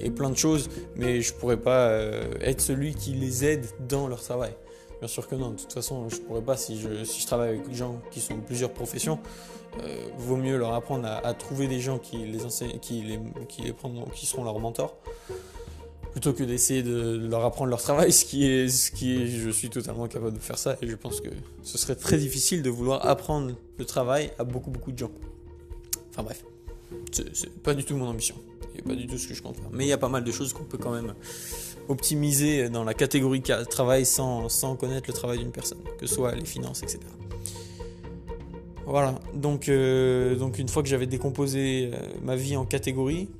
[0.00, 1.92] et, plein de choses, mais je pourrais pas
[2.40, 4.56] être celui qui les aide dans leur travail.
[4.98, 7.50] Bien sûr que non, de toute façon, je pourrais pas si je, si je travaille
[7.50, 9.20] avec des gens qui sont de plusieurs professions.
[10.18, 12.38] Vaut mieux leur apprendre à, trouver des gens qui les
[12.80, 14.96] qui les, qui les prendront, qui seront leurs mentors
[16.14, 19.50] plutôt que d'essayer de leur apprendre leur travail, ce qui est, ce qui est, je
[19.50, 21.28] suis totalement capable de faire ça et je pense que
[21.64, 25.10] ce serait très difficile de vouloir apprendre le travail à beaucoup beaucoup de gens.
[26.10, 26.44] Enfin bref,
[27.10, 28.36] c'est pas du tout mon ambition
[28.76, 29.70] et pas du tout ce que je compte faire.
[29.72, 31.14] Mais il y a pas mal de choses qu'on peut quand même
[31.88, 36.32] optimiser dans la catégorie travail sans, sans connaître le travail d'une personne, que ce soit
[36.36, 37.00] les finances, etc.
[38.86, 43.30] Voilà, donc, euh, donc une fois que j'avais décomposé euh, ma vie en catégories,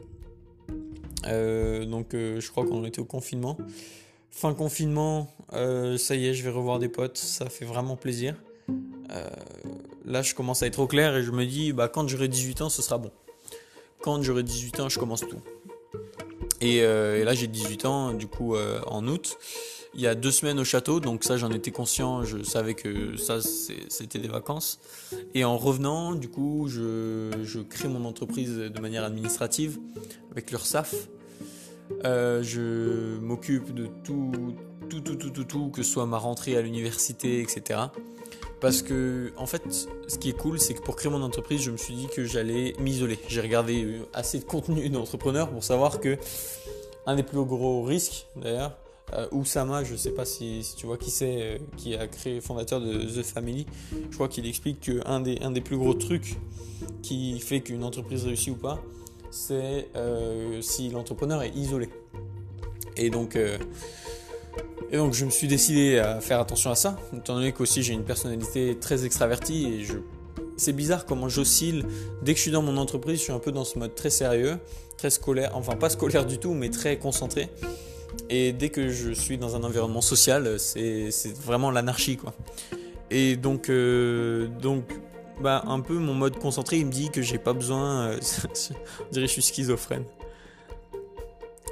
[1.27, 3.59] euh, donc je crois qu'on était au confinement.
[4.31, 8.35] Fin confinement, ça y est, je vais revoir des potes, ça fait vraiment plaisir.
[10.05, 12.63] là, je commence à être au clair et je me dis, bah, quand j'aurai 18
[12.63, 13.11] ans, ce sera bon.
[14.03, 15.41] Quand j'aurai 18 ans, je commence tout.
[16.61, 19.39] Et, et là, j'ai 18 ans, du coup, en août
[19.95, 23.17] il y a deux semaines au château, donc ça j'en étais conscient, je savais que
[23.17, 23.39] ça
[23.89, 24.81] c'était des vacances.
[25.35, 29.79] Et en revenant, du coup, je, crée mon entreprise de manière administrative
[30.31, 30.95] avec l'URSAF.
[32.05, 34.33] Euh, je m'occupe de tout,
[34.89, 37.81] tout, tout, tout, tout, tout, que ce soit ma rentrée à l'université, etc.
[38.61, 39.63] Parce que, en fait,
[40.09, 42.25] ce qui est cool, c'est que pour créer mon entreprise, je me suis dit que
[42.25, 43.19] j'allais m'isoler.
[43.29, 46.17] J'ai regardé assez de contenu d'entrepreneurs pour savoir que
[47.07, 48.79] un des plus gros risques, d'ailleurs,
[49.13, 52.41] euh, Oussama, je ne sais pas si, tu vois qui c'est, euh, qui a créé,
[52.41, 53.67] fondateur de The Family,
[54.11, 56.37] je crois qu'il explique qu'un des, un des plus gros trucs
[57.03, 58.83] qui fait qu'une entreprise réussit ou pas,
[59.31, 61.89] c'est euh, si l'entrepreneur est isolé.
[62.97, 67.51] Et donc, et donc je me suis décidé à faire attention à ça, étant donné
[67.51, 69.95] qu'aussi j'ai une personnalité très extravertie et je
[70.57, 71.85] c'est bizarre comment j'oscille.
[72.23, 74.11] Dès que je suis dans mon entreprise, je suis un peu dans ce mode très
[74.11, 74.59] sérieux,
[74.97, 77.49] très scolaire, enfin pas scolaire du tout, mais très concentré.
[78.31, 81.11] Et dès que je suis dans un environnement social, c'est
[81.43, 82.35] vraiment l'anarchie, quoi.
[83.11, 84.85] Et donc, euh, donc
[85.41, 88.09] bah, un peu mon mode concentré, il me dit que j'ai pas besoin.
[88.09, 88.19] Euh,
[89.01, 90.05] on dirait que je suis schizophrène.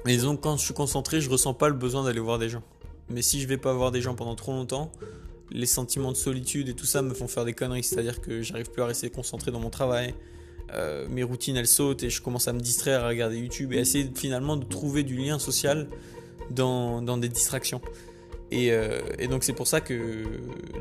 [0.04, 2.62] Mais disons quand je suis concentré, je ressens pas le besoin d'aller voir des gens.
[3.08, 4.90] Mais si je vais pas voir des gens pendant trop longtemps,
[5.50, 7.84] les sentiments de solitude et tout ça me font faire des conneries.
[7.84, 10.14] C'est-à-dire que j'arrive plus à rester concentré dans mon travail.
[10.74, 13.78] Euh, mes routines elles sautent et je commence à me distraire à regarder YouTube et
[13.78, 15.88] à essayer finalement de trouver du lien social
[16.50, 17.80] dans, des distractions.
[18.52, 20.24] Euh, et, donc c'est pour ça que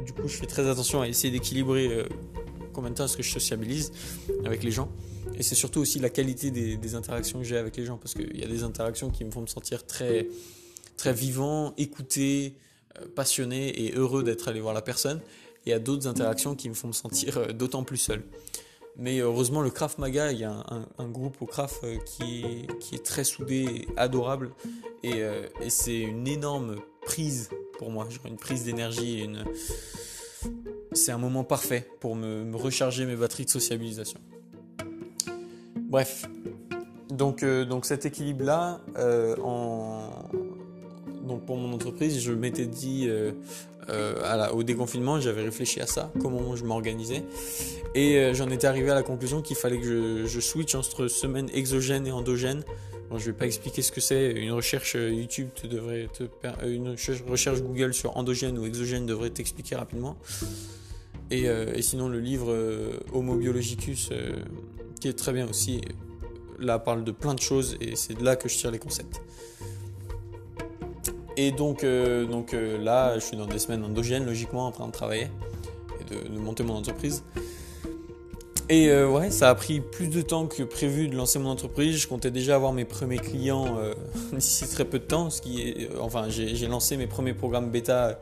[0.06, 2.04] du coup je fais très attention à essayer d'équilibrer euh,
[2.74, 3.92] combien de temps est-ce que je sociabilise
[4.46, 4.90] avec les gens.
[5.38, 8.38] Et c'est surtout aussi la qualité des, interactions que j'ai avec les gens parce qu'il
[8.38, 10.28] y a des interactions qui me font me sentir très,
[10.98, 12.58] très vivant, écouté,
[13.00, 15.22] euh, passionné et heureux d'être allé voir la personne.
[15.66, 18.24] Il y a d'autres interactions qui me font me sentir d'autant plus seul.
[18.98, 20.64] Mais heureusement, le Krav Maga, il y a
[20.98, 24.52] un, groupe au Krav euh, qui est, très soudé, adorable.
[25.06, 29.28] Euh, et, c'est une énorme prise pour moi, genre une prise d'énergie.
[30.92, 34.20] C'est un moment parfait pour me, recharger mes batteries de sociabilisation.
[35.76, 36.26] Bref,
[37.10, 38.82] donc, euh, donc cet équilibre-là,
[39.44, 40.10] en...
[41.24, 43.10] donc pour mon entreprise, je m'étais dit
[43.90, 47.24] euh, au déconfinement, j'avais réfléchi à ça, comment je m'organisais.
[47.96, 51.50] Et euh, j'en étais arrivé à la conclusion qu'il fallait que je, switch entre semaine
[51.54, 52.64] exogène et endogène.
[53.18, 54.32] Je vais pas expliquer ce que c'est.
[54.32, 56.08] Une recherche euh, YouTube te devrait
[56.66, 56.96] une
[57.28, 60.16] recherche Google sur endogène ou exogène devrait t'expliquer rapidement.
[61.30, 61.48] Et,
[61.82, 62.54] sinon le livre
[63.14, 64.10] Homo biologicus
[65.00, 65.80] qui est très bien aussi
[66.60, 69.22] là parle de plein de choses et c'est de là que je tire les concepts.
[71.44, 74.86] Et donc, euh, donc euh, là, je suis dans des semaines endogènes, logiquement, en train
[74.86, 75.28] de travailler
[76.00, 77.24] et de, monter mon entreprise.
[78.70, 81.98] Et euh, ouais, ça a pris plus de temps que prévu de lancer mon entreprise.
[81.98, 83.76] Je comptais déjà avoir mes premiers clients
[84.34, 85.32] d'ici très peu de temps.
[85.32, 88.20] Ce qui est, enfin, j'ai lancé mes premiers programmes bêta.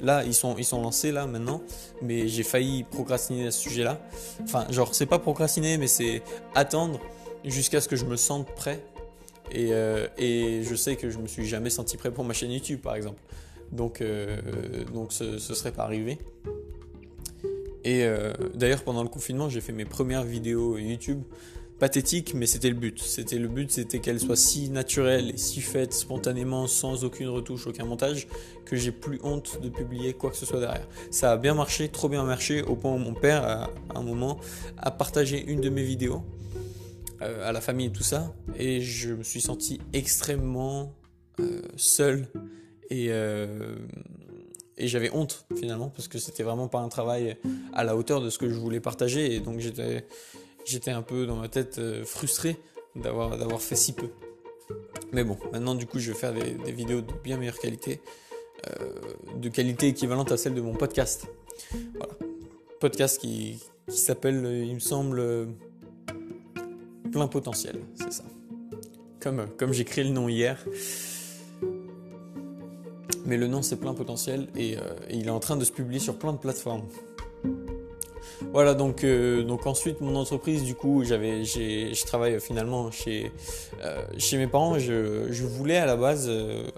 [0.00, 1.62] Là, ils sont, ils sont lancés là maintenant.
[2.02, 3.98] Mais j'ai failli procrastiner à ce sujet-là.
[4.44, 6.22] Enfin, genre, c'est pas procrastiner, mais c'est
[6.54, 7.00] attendre
[7.44, 8.80] jusqu'à ce que je me sente prêt
[9.54, 12.80] euh, et, je sais que je me suis jamais senti prêt pour ma chaîne YouTube,
[12.80, 13.20] par exemple.
[13.72, 14.36] Donc, euh,
[14.92, 16.18] donc ce, ne serait pas arrivé.
[17.84, 21.22] Et euh, d'ailleurs, pendant le confinement, j'ai fait mes premières vidéos YouTube
[21.78, 23.00] pathétiques, mais c'était le but.
[23.00, 27.66] C'était le but, c'était qu'elles soient si naturelles et si faites spontanément, sans aucune retouche,
[27.66, 28.28] aucun montage,
[28.66, 30.86] que j'ai plus honte de publier quoi que ce soit derrière.
[31.10, 34.38] Ça a bien marché, trop bien marché, au point où mon père, à un moment,
[34.76, 36.22] a partagé une de mes vidéos
[37.22, 38.34] euh, à la famille et tout ça.
[38.56, 40.94] Et je me suis senti extrêmement
[41.40, 42.26] euh, seul
[42.90, 43.76] et, euh,
[44.76, 47.36] et j'avais honte finalement parce que c'était vraiment pas un travail
[47.72, 51.36] à la hauteur de ce que je voulais partager et donc j'étais un peu dans
[51.36, 52.56] ma tête euh, frustré
[52.96, 54.08] d'avoir fait si peu.
[55.12, 58.00] Mais bon, maintenant du coup je vais faire des, vidéos de bien meilleure qualité,
[59.36, 61.26] de qualité équivalente à celle de mon podcast.
[61.94, 62.14] Voilà,
[62.80, 65.48] podcast qui, qui s'appelle, il me semble,
[67.10, 68.24] plein potentiel, c'est ça.
[69.20, 70.64] Comme comme j'ai créé le nom hier
[73.30, 75.72] mais le nom c'est plein potentiel et, euh, et, il est en train de se
[75.72, 76.82] publier sur plein de plateformes.
[78.52, 83.30] Voilà donc euh, donc ensuite mon entreprise du coup j'avais je travaille finalement chez
[83.84, 86.30] euh, chez mes parents je, je, voulais à la base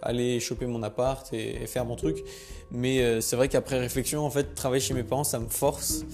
[0.02, 2.22] aller choper mon appart et, faire mon truc
[2.70, 6.04] mais c'est vrai qu'après réflexion en fait travailler chez mes parents ça me force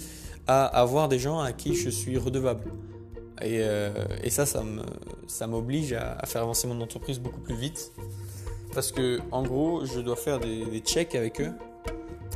[0.46, 2.70] à avoir des gens à qui je suis redevable
[3.42, 3.64] et,
[4.22, 7.92] et ça ça m'oblige à, faire avancer mon entreprise beaucoup plus vite
[8.74, 11.52] parce que en gros, je dois faire des, checks avec eux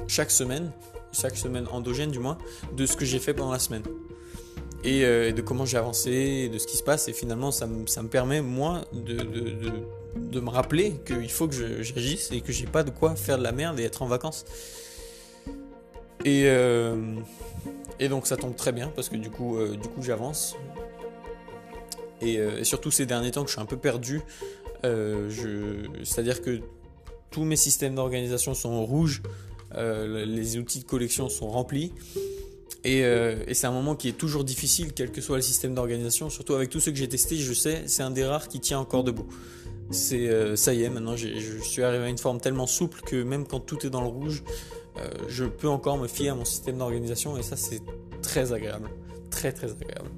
[0.09, 0.73] chaque semaine,
[1.13, 2.39] chaque semaine endogène du moins,
[2.77, 3.83] de ce que j'ai fait pendant la semaine.
[4.85, 7.07] Et, euh, de comment j'ai avancé, de ce qui se passe.
[7.07, 12.51] Et finalement, ça, me, permet, moi, de, me rappeler qu'il faut que j'agisse et que
[12.51, 14.45] j'ai pas de quoi faire de la merde et être en vacances.
[16.25, 16.97] Et, euh,
[18.09, 20.57] donc ça tombe très bien parce que du coup, euh, du coup j'avance.
[22.23, 24.23] Et, et, surtout ces derniers temps que je suis un peu perdu
[24.85, 25.31] euh,
[26.03, 26.61] c'est-à-dire que
[27.31, 29.23] tous mes systèmes d'organisation sont en rouge,
[29.75, 31.93] euh, les outils de collection sont remplis.
[32.85, 36.31] Euh, et, c'est un moment qui est toujours difficile, quel que soit le système d'organisation.
[36.31, 38.81] Surtout avec tous ceux que j'ai testés, je sais, c'est un des rares qui tient
[38.81, 39.27] encore debout.
[39.91, 43.47] C'est ça y est, maintenant je suis arrivé à une forme tellement souple que même
[43.47, 44.43] quand tout est dans le rouge,
[45.29, 47.83] je peux encore me fier à mon système d'organisation et ça c'est
[48.23, 48.89] très agréable,
[49.29, 50.09] très très agréable.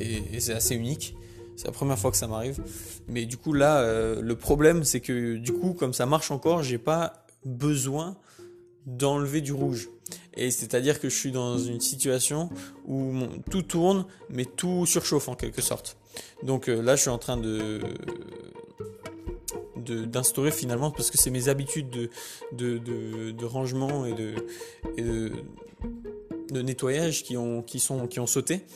[0.00, 1.14] et c'est assez unique.
[1.60, 2.58] C'est la première fois que ça m'arrive.
[3.06, 6.62] Mais du coup, là, euh, le problème, c'est que du coup, comme ça marche encore,
[6.62, 8.16] j'ai pas besoin
[8.86, 9.90] d'enlever du rouge.
[10.32, 12.48] Et c'est-à-dire que je suis dans une situation
[12.86, 13.12] où
[13.50, 15.98] tout tourne, mais tout surchauffe en quelque sorte.
[16.42, 17.80] Donc euh, là, je suis en train de
[19.76, 22.10] d'instaurer finalement parce que c'est mes habitudes
[22.52, 24.34] de, rangement et de,
[24.96, 25.32] et de,
[26.52, 27.64] de nettoyage qui ont
[28.26, 28.66] sauté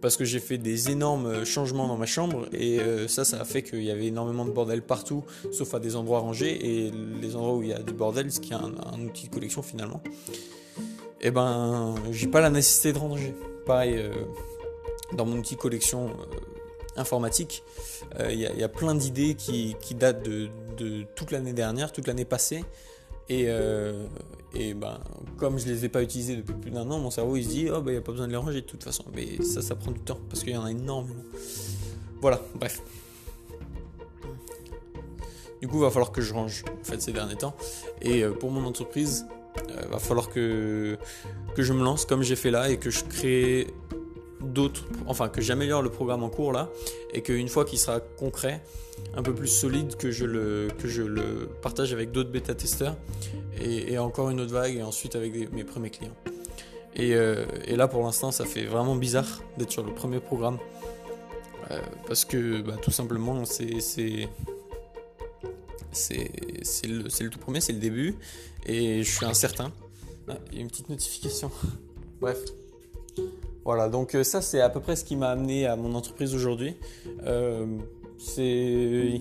[0.00, 3.44] parce que j'ai fait des énormes changements dans ma chambre et euh, ça, ça a
[3.44, 7.36] fait qu'il y avait énormément de bordel partout, sauf à des endroits rangés et les
[7.36, 10.02] endroits où il y a du bordel, ce qui est un, outil de collection finalement.
[11.20, 13.34] Et eh ben, j'ai pas la nécessité de ranger.
[13.66, 14.12] Pareil, euh,
[15.14, 17.64] dans mon outil collection euh, informatique,
[18.30, 22.64] il y, a plein d'idées qui, datent de, de toute l'année dernière, toute l'année passée.
[23.28, 23.48] Et,
[24.54, 24.98] et ben,
[25.36, 27.68] comme je les ai pas utilisés depuis plus d'un an, mon cerveau il se dit
[27.70, 29.04] oh ben il n'y a pas besoin de les ranger de toute façon.
[29.14, 31.22] Mais ça, ça prend du temps parce qu'il y en a énormément.
[32.20, 32.82] Voilà, bref.
[35.60, 37.54] Du coup, il va falloir que je range en fait ces derniers temps.
[38.00, 39.26] Et euh, pour mon entreprise,
[39.70, 40.98] euh, va falloir que,
[41.54, 43.66] que je me lance comme j'ai fait là et que je crée
[44.40, 46.70] d'autres, enfin que j'améliore le programme en cours là
[47.12, 48.62] et qu'une fois qu'il sera concret,
[49.14, 52.96] un peu plus solide, que je le, partage avec d'autres bêta-testeurs
[53.60, 56.16] et, encore une autre vague et ensuite avec mes premiers clients.
[56.98, 60.58] Euh, et, là pour l'instant ça fait vraiment bizarre d'être sur le premier programme
[61.70, 64.26] euh, parce que bah, tout simplement c'est
[66.86, 68.16] le, tout premier, c'est le début
[68.66, 69.72] et je suis incertain.
[70.28, 71.50] Ah, il y a une petite notification.
[72.20, 72.38] Bref.
[73.64, 76.34] Voilà, donc euh, ça c'est à peu près ce qui m'a amené à mon entreprise
[76.34, 76.76] aujourd'hui.
[77.24, 77.66] Euh,
[78.18, 79.20] c'est,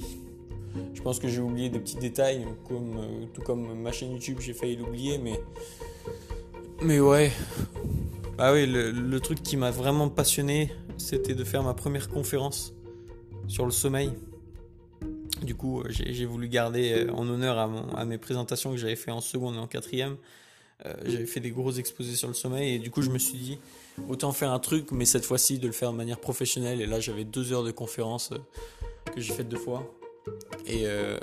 [0.93, 4.37] je pense que j'ai oublié des petits détails, comme euh, tout comme ma chaîne YouTube,
[4.39, 5.39] j'ai failli l'oublier, mais
[6.81, 7.31] mais ouais.
[8.37, 12.73] Ah oui, le, truc qui m'a vraiment passionné, c'était de faire ma première conférence
[13.47, 14.11] sur le sommeil.
[15.41, 19.21] Du coup, j'ai voulu garder en honneur à, à mes présentations que j'avais fait en
[19.21, 20.17] seconde et en quatrième.
[21.05, 23.59] j'avais fait des gros exposés sur le sommeil et du coup, je me suis dit,
[24.07, 26.81] autant faire un truc, mais cette fois-ci de le faire de manière professionnelle.
[26.81, 28.37] Et là, j'avais deux heures de conférence euh,
[29.13, 29.91] que j'ai fait deux fois.
[30.65, 31.17] Et, euh,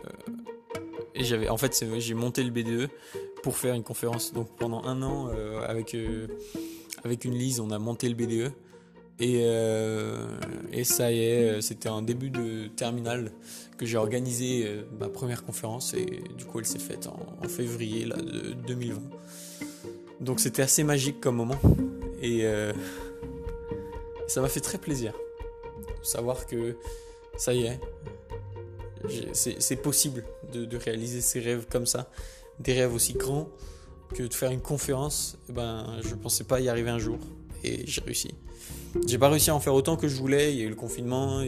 [1.15, 2.89] j'avais, en fait, j'ai monté le BDE
[3.43, 4.33] pour faire une conférence.
[4.33, 5.97] Donc pendant un an, euh, avec,
[7.05, 8.53] avec une lise, on a monté le BDE.
[9.21, 9.45] Et,
[10.73, 13.31] et ça y est, c'était un début de terminale
[13.79, 14.69] que j'ai organisé
[14.99, 19.01] ma première conférence et du coup elle s'est faite en, en février là, de 2020.
[20.21, 21.61] Donc c'était assez magique comme moment.
[22.25, 22.73] Et euh,
[24.27, 26.79] ça m'a fait très plaisir de savoir que
[27.37, 27.79] ça y est,
[29.35, 32.09] c'est possible de, réaliser ces rêves comme ça,
[32.61, 33.51] des rêves aussi grands
[34.15, 35.37] que de faire une conférence.
[35.51, 37.19] Eh ben, je pensais pas y arriver un jour
[37.63, 38.31] et j'ai réussi.
[39.07, 40.55] J'ai pas réussi à en faire autant que je voulais.
[40.55, 41.45] Il y a eu le confinement,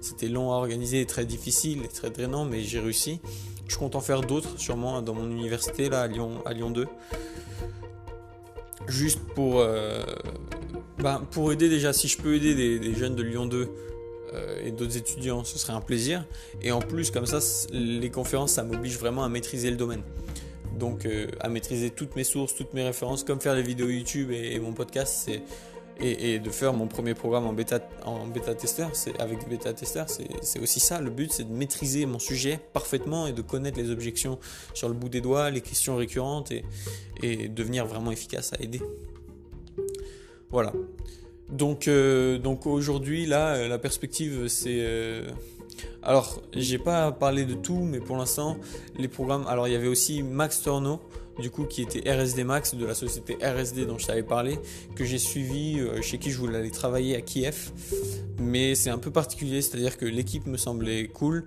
[0.00, 3.20] c'était long à organiser, très difficile et très drainant, mais j'ai réussi.
[3.68, 6.86] Je compte en faire d'autres, sûrement dans mon université là à Lyon 2.
[8.88, 10.02] Juste pour, euh,
[10.98, 13.68] ben, pour aider déjà, si je peux aider des, jeunes de Lyon 2
[14.32, 16.24] euh, et d'autres étudiants, ce serait un plaisir.
[16.62, 17.38] Et en plus, comme ça,
[17.72, 20.02] les conférences, ça m'oblige vraiment à maîtriser le domaine.
[20.78, 24.30] Donc, euh, à maîtriser toutes mes sources, toutes mes références, comme faire les vidéos YouTube
[24.32, 25.42] et mon podcast, c'est
[26.00, 30.06] et, de faire mon premier programme en bêta, en bêta testeur, c'est avec bêta testeur,
[30.08, 31.00] c'est aussi ça.
[31.00, 34.38] Le but, c'est de maîtriser mon sujet parfaitement et de connaître les objections
[34.74, 36.64] sur le bout des doigts, les questions récurrentes et,
[37.22, 38.82] et devenir vraiment efficace à aider.
[40.50, 40.72] Voilà.
[41.48, 44.78] Donc, euh, donc aujourd'hui, là, euh, la perspective, c'est.
[44.78, 45.28] Euh,
[46.02, 48.56] alors, j'ai pas parlé de tout, mais pour l'instant,
[48.96, 49.46] les programmes.
[49.46, 51.00] Alors, il y avait aussi Max Torno
[51.38, 54.58] du coup qui était RSD Max de la société RSD dont je t'avais parlé,
[54.94, 57.72] que j'ai suivi, euh, chez qui je voulais aller travailler à Kiev.
[58.38, 61.46] Mais c'est un peu particulier, c'est-à-dire que l'équipe me semblait cool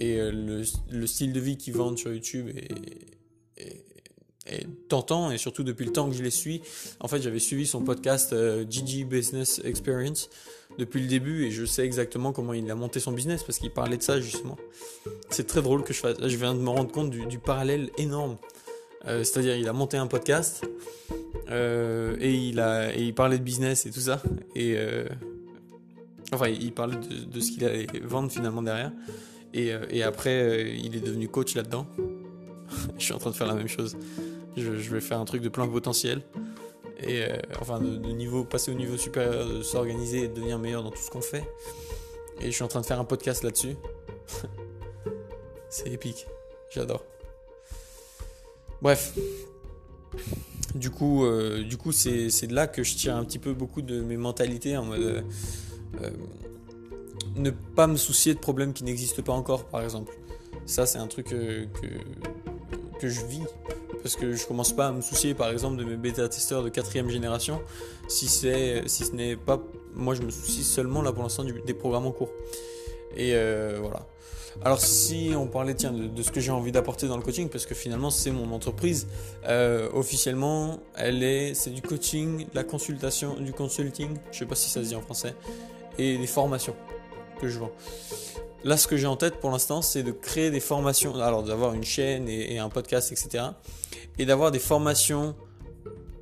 [0.00, 3.16] et euh, le, style de vie qu'ils vendent sur YouTube est,
[4.88, 6.62] tentant et surtout depuis le temps que je les suis.
[7.00, 10.30] En fait, j'avais suivi son podcast GG euh, Business Experience
[10.78, 13.72] depuis le début et je sais exactement comment il a monté son business parce qu'il
[13.72, 14.56] parlait de ça justement.
[15.30, 16.16] C'est très drôle que je fasse.
[16.20, 18.36] Je viens de me rendre compte du parallèle énorme
[19.06, 20.66] euh, c'est-à-dire, il a monté un podcast
[21.50, 24.20] euh, et, il a, il parlait de business et tout ça.
[24.54, 25.06] Et euh,
[26.32, 28.92] enfin, il parlait de, ce qu'il allait vendre finalement derrière.
[29.54, 31.86] Et, après, il est devenu coach là-dedans.
[32.98, 33.96] je suis en train de faire la même chose.
[34.56, 36.22] Je, vais faire un truc de plein potentiel.
[37.02, 37.24] Et
[37.60, 40.90] enfin, de, de, niveau, passer au niveau supérieur, de s'organiser et de devenir meilleur dans
[40.90, 41.44] tout ce qu'on fait.
[42.40, 43.76] Et je suis en train de faire un podcast là-dessus.
[45.70, 46.26] C'est épique.
[46.70, 47.04] J'adore.
[48.82, 49.14] Bref.
[50.74, 53.82] Du coup, euh, du coup c'est, de là que je tire un petit peu beaucoup
[53.82, 55.22] de mes mentalités en mode euh,
[56.02, 56.10] euh,
[57.36, 60.12] ne pas me soucier de problèmes qui n'existent pas encore, par exemple.
[60.66, 61.66] Ça, c'est un truc que,
[62.98, 63.42] que je vis
[64.02, 67.08] parce que je commence pas à me soucier, par exemple, de mes bêta-testeurs de quatrième
[67.08, 67.60] génération
[68.08, 69.62] si, c'est, si ce n'est pas.
[69.94, 72.30] Moi, je me soucie seulement là pour l'instant des programmes en cours.
[73.16, 73.32] Et
[73.80, 74.06] voilà.
[74.64, 77.66] Alors si on parlait tiens, de, ce que j'ai envie d'apporter dans le coaching, parce
[77.66, 79.06] que finalement c'est mon entreprise,
[79.46, 84.54] euh, officiellement elle est, c'est du coaching, de la consultation, du consulting, je sais pas
[84.54, 85.34] si ça se dit en français,
[85.98, 86.74] et des formations
[87.40, 87.70] que je vends.
[88.64, 91.74] Là ce que j'ai en tête pour l'instant c'est de créer des formations, alors d'avoir
[91.74, 93.44] une chaîne et, un podcast etc.
[94.18, 95.36] Et d'avoir des formations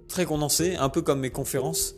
[0.09, 1.95] très condensées, un peu comme mes conférences,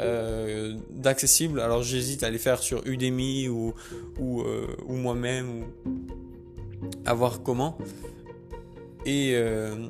[0.00, 1.60] euh, d'accessible.
[1.60, 3.74] Alors j'hésite à les faire sur Udemy ou,
[4.20, 5.64] euh, moi-même, ou
[7.04, 7.78] à voir comment.
[9.06, 9.88] Et, euh,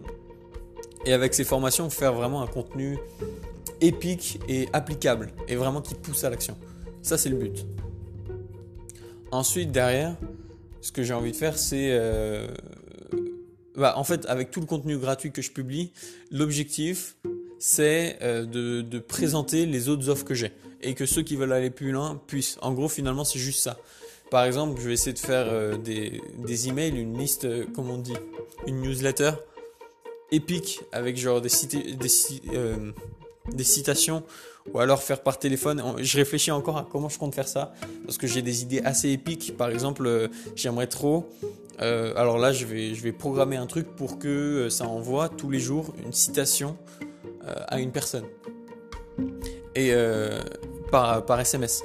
[1.07, 2.99] et avec ces formations, faire vraiment un contenu
[3.81, 6.57] épique et applicable, et vraiment qui pousse à l'action.
[7.03, 7.67] Ça, c'est le but.
[9.31, 10.17] Ensuite, derrière,
[10.81, 11.99] ce que j'ai envie de faire, c'est...
[13.77, 15.93] Bah, en fait, avec tout le contenu gratuit que je publie,
[16.31, 17.17] l'objectif,
[17.67, 20.53] c'est euh, de, présenter les autres offres que j'ai
[20.83, 22.59] et que ceux qui veulent aller plus loin puissent.
[22.61, 23.79] En gros, finalement, c'est juste ça.
[24.31, 27.89] Par exemple, je vais essayer de faire euh, des, des, emails, une liste, euh, comme
[27.89, 28.12] on dit,
[28.67, 29.31] une newsletter
[30.31, 34.25] épique avec genre des, des, citations
[34.71, 35.83] ou alors faire par téléphone.
[36.03, 37.73] Je réfléchis encore à comment je compte faire ça
[38.05, 39.57] parce que j'ai des idées assez épiques.
[39.57, 41.31] Par exemple, j'aimerais trop.
[41.79, 45.61] alors là, je vais, je vais programmer un truc pour que ça envoie tous les
[45.61, 46.77] jours une citation
[47.47, 48.24] à une personne.
[49.74, 50.40] Et euh,
[50.90, 51.82] par, par SMS.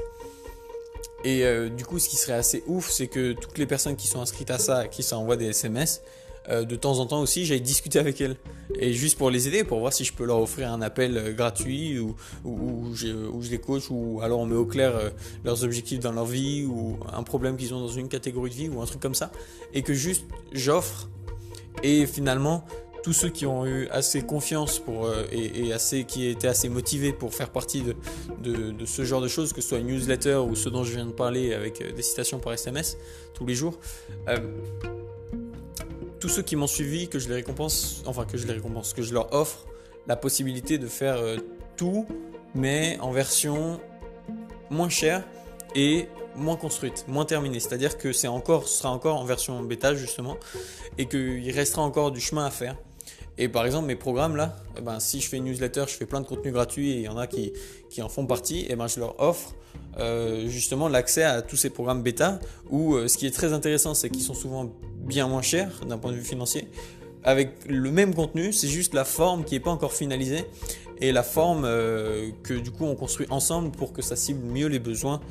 [1.23, 4.07] Et euh, du coup, ce qui serait assez ouf, c'est que toutes les personnes qui
[4.07, 6.01] sont inscrites à ça, qui s'envoient des SMS,
[6.49, 8.35] de temps en temps aussi, j'aille discuter avec elles.
[8.79, 11.99] Et juste pour les aider, pour voir si je peux leur offrir un appel gratuit
[11.99, 13.07] ou, ou, je,
[13.39, 15.11] je, les coach, ou alors on met au clair
[15.43, 18.67] leurs objectifs dans leur vie, ou un problème qu'ils ont dans une catégorie de vie,
[18.69, 19.31] ou un truc comme ça.
[19.75, 21.07] Et que juste j'offre.
[21.83, 22.65] Et finalement,
[23.03, 27.13] tous ceux qui ont eu assez confiance pour, euh, et, assez, qui étaient assez motivés
[27.13, 30.69] pour faire partie de, ce genre de choses, que ce soit une newsletter ou ce
[30.69, 32.97] dont je viens de parler avec euh, des citations par SMS
[33.33, 33.79] tous les jours,
[34.27, 34.37] euh,
[36.19, 39.01] tous ceux qui m'ont suivi, que je les récompense, enfin que je les récompense, que
[39.01, 39.65] je leur offre
[40.07, 41.17] la possibilité de faire
[41.77, 42.05] tout,
[42.55, 43.79] mais en version
[44.69, 45.23] moins chère
[45.75, 47.59] et moins construite, moins terminée.
[47.59, 50.37] C'est-à-dire que encore, ce sera encore en version bêta justement,
[50.97, 52.75] et qu'il restera encore du chemin à faire.
[53.41, 56.05] Et par exemple, mes programmes là, eh ben, si je fais une newsletter, je fais
[56.05, 57.53] plein de contenus gratuits et il y en a qui,
[57.89, 59.55] qui en font partie, et eh ben, je leur offre
[59.97, 63.93] euh, justement l'accès à tous ces programmes bêta où euh, ce qui est très intéressant,
[63.93, 66.67] c'est qu'ils sont souvent bien moins chers d'un point de vue financier.
[67.23, 70.43] Avec le même contenu, c'est juste la forme qui n'est pas encore finalisée
[70.99, 74.79] et la forme que du coup on construit ensemble pour que ça cible mieux les
[74.79, 75.21] besoins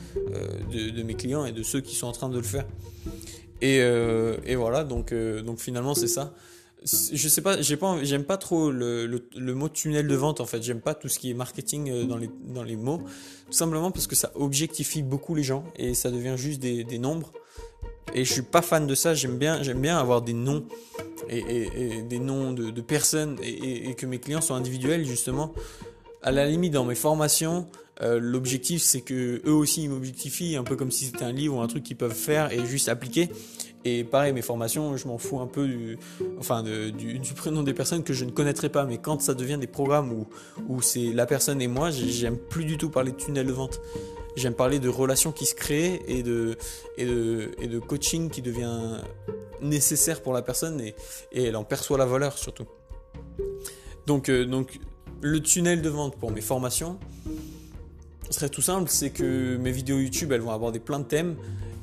[0.71, 2.65] de, mes clients et de ceux qui sont en train de le faire.
[3.61, 6.35] Et, et voilà, donc, donc finalement c'est ça
[6.85, 9.21] je sais pas, j'ai pas, j'aime pas trop le,
[9.55, 10.63] mot tunnel de vente en fait.
[10.63, 12.99] J'aime pas tout ce qui est marketing euh, dans les, mots,
[13.47, 17.33] tout simplement parce que ça objectifie beaucoup les gens et ça devient juste des, nombres.
[18.15, 19.15] Et je suis pas fan de ça.
[19.15, 20.67] J'aime bien, avoir des noms
[21.29, 25.53] et, des noms de, personnes et, et, que mes clients soient individuels justement.
[26.23, 27.69] À la limite, dans mes formations,
[28.01, 31.57] euh, l'objectif c'est que eux aussi ils m'objectifient, un peu comme si c'était un livre
[31.57, 33.29] ou un truc qu'ils peuvent faire et juste appliquer.
[33.85, 35.99] Et pareil, mes formations, je m'en fous un peu du,
[36.39, 38.85] enfin du, prénom des personnes que je ne connaîtrais pas.
[38.85, 40.27] Mais quand ça devient des programmes où,
[40.69, 43.81] où c'est la personne et moi, j'aime plus du tout parler de tunnel de vente.
[44.37, 46.57] J'aime parler de relations qui se créent et de,
[46.97, 49.01] et de, et de coaching qui devient
[49.61, 50.95] nécessaire pour la personne et,
[51.35, 52.67] elle en perçoit la valeur surtout.
[54.07, 54.79] Donc, euh, donc
[55.21, 56.99] le tunnel de vente pour mes formations
[58.31, 61.37] serait tout simple, c'est que mes vidéos YouTube, elles vont aborder plein de thèmes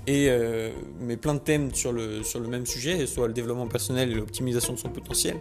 [0.07, 4.15] et euh, mais plein de thèmes sur le, même sujet, soit le développement personnel et
[4.15, 5.37] l'optimisation de son potentiel.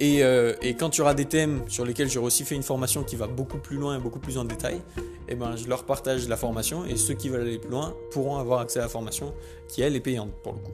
[0.00, 3.14] Et, euh, quand tu auras des thèmes sur lesquels j'aurai aussi fait une formation qui
[3.14, 6.28] va beaucoup plus loin et beaucoup plus en détail, et eh ben, je leur partage
[6.28, 9.32] la formation et ceux qui veulent aller plus loin pourront avoir accès à la formation
[9.68, 10.72] qui, elle, est payante pour le coup.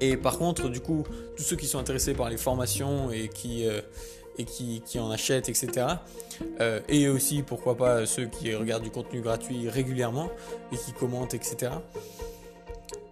[0.00, 1.04] Et par contre, du coup,
[1.36, 3.80] tous ceux qui sont intéressés par les formations et qui, euh,
[4.40, 5.86] et qui, en achètent, etc.
[6.60, 10.30] Euh, et aussi, pourquoi pas, ceux qui regardent du contenu gratuit régulièrement
[10.72, 11.72] et qui commentent, etc.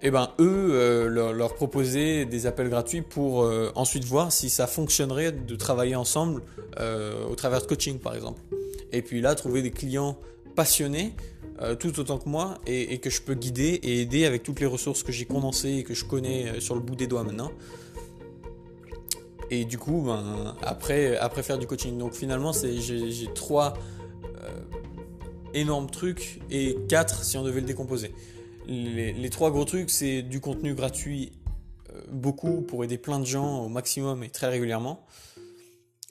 [0.01, 4.49] Et eh ben eux, euh, leur, proposer des appels gratuits pour euh, ensuite voir si
[4.49, 6.43] ça fonctionnerait de travailler ensemble
[7.29, 8.41] au travers de coaching, par exemple.
[8.93, 10.17] Et puis là, trouver des clients
[10.55, 11.15] passionnés
[11.81, 14.67] tout autant que moi et, et, que je peux guider et aider avec toutes les
[14.67, 17.51] ressources que j'ai condensées et que je connais sur le bout des doigts maintenant.
[19.51, 21.97] Et du coup, ben, après, faire du coaching.
[21.99, 23.75] Donc finalement, j'ai trois
[24.25, 24.61] euh,
[25.55, 28.15] énormes trucs et quatre si on devait le décomposer.
[28.67, 31.33] Les, trois gros trucs, c'est du contenu gratuit,
[31.91, 35.07] euh, beaucoup pour aider plein de gens au maximum et très régulièrement.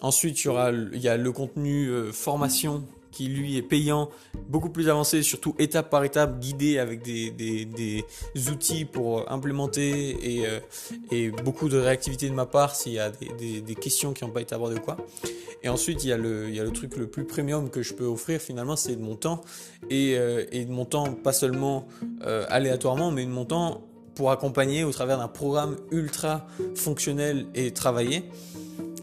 [0.01, 2.83] Ensuite, il y, aura, il y a le contenu euh, formation
[3.17, 4.11] qui lui est payant,
[4.47, 8.05] beaucoup plus avancé, surtout étape par étape, guidé avec des, des, des
[8.51, 10.59] outils pour implémenter et, euh,
[11.09, 14.29] et, beaucoup de réactivité de ma part s'il y a des, des questions qui n'ont
[14.29, 14.97] pas été abordées ou quoi.
[15.63, 17.81] Et ensuite, il y, a le, il y a le truc le plus premium que
[17.81, 19.41] je peux offrir finalement, c'est de mon temps.
[19.89, 21.87] Et, euh, et de mon temps, pas seulement
[22.21, 23.81] euh, aléatoirement, mais de mon temps
[24.13, 26.45] pour accompagner au travers d'un programme ultra
[26.75, 28.25] fonctionnel et travaillé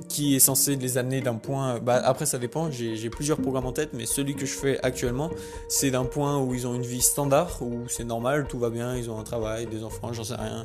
[0.09, 1.81] qui est censé les amener d'un point.
[1.81, 2.71] Bah, après, ça dépend.
[2.71, 5.31] J'ai plusieurs programmes en tête, mais celui que je fais actuellement,
[5.69, 8.97] c'est d'un point où ils ont une vie standard, où c'est normal, tout va bien,
[8.97, 10.65] ils ont un travail, des enfants, j'en sais rien,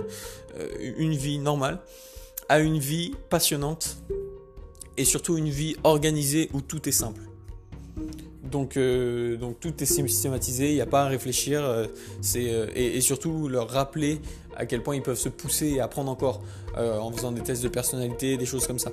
[0.58, 1.80] euh, une vie normale,
[2.48, 3.98] à une vie passionnante
[4.98, 7.22] et surtout une vie organisée où tout est simple.
[8.50, 11.86] Donc, euh, donc tout est systématisé, il n'y a pas à réfléchir, euh,
[12.22, 12.44] c'est
[12.76, 14.20] et, surtout leur rappeler
[14.56, 16.42] à quel point ils peuvent se pousser et apprendre encore
[16.78, 18.92] en faisant des tests de personnalité, des choses comme ça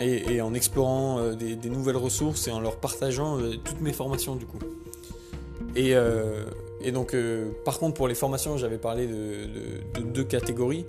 [0.00, 4.36] et, en explorant euh, des, nouvelles ressources et en leur partageant euh, toutes mes formations
[4.36, 4.58] du coup.
[5.76, 6.44] Et, euh,
[6.92, 7.14] donc,
[7.64, 10.86] par contre, pour les formations, j'avais parlé de, deux catégories.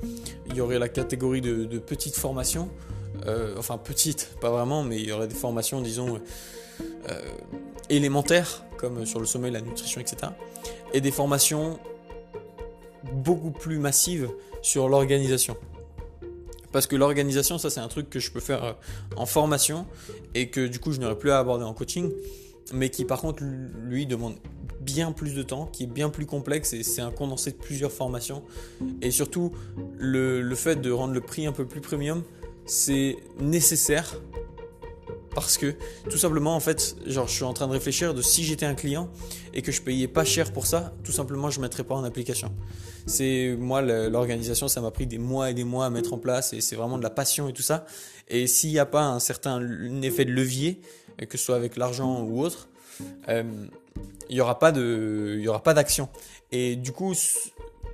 [0.47, 2.69] Il y aurait la catégorie de, petites formations,
[3.57, 6.19] enfin petites, pas vraiment, mais il y aurait des formations, disons,
[7.89, 10.32] élémentaires, comme sur le sommeil, la nutrition, etc.
[10.93, 11.80] Et des formations
[13.13, 14.30] beaucoup plus massives
[14.61, 15.57] sur l'organisation.
[16.71, 18.73] Parce que l'organisation, ça c'est un truc que je peux faire euh,
[19.15, 19.88] en formation
[20.36, 22.11] et que du coup je n'aurais plus à aborder en coaching,
[22.73, 24.36] mais qui par contre lui demande
[24.82, 27.91] bien plus de temps, qui est bien plus complexe et c'est un condensé de plusieurs
[27.91, 28.43] formations.
[29.01, 29.51] Et surtout,
[29.97, 32.23] le, le fait de rendre le prix un peu plus premium,
[32.65, 34.15] c'est nécessaire
[35.34, 35.75] parce que
[36.09, 38.75] tout simplement en fait genre je suis en train de réfléchir de si j'étais un
[38.75, 39.09] client
[39.53, 42.51] et que je payais pas cher pour ça tout simplement je mettrais pas en application.
[43.05, 46.53] C'est moi l'organisation ça m'a pris des mois et des mois à mettre en place
[46.53, 47.86] et c'est vraiment de la passion et tout ça.
[48.27, 49.61] Et s'il n'y a pas un certain
[50.01, 50.82] effet de levier
[51.30, 52.69] que ce soit avec l'argent ou autre
[53.27, 53.43] euh,
[54.30, 56.09] il n'y aura pas de il y aura pas d'action.
[56.51, 57.13] Et du coup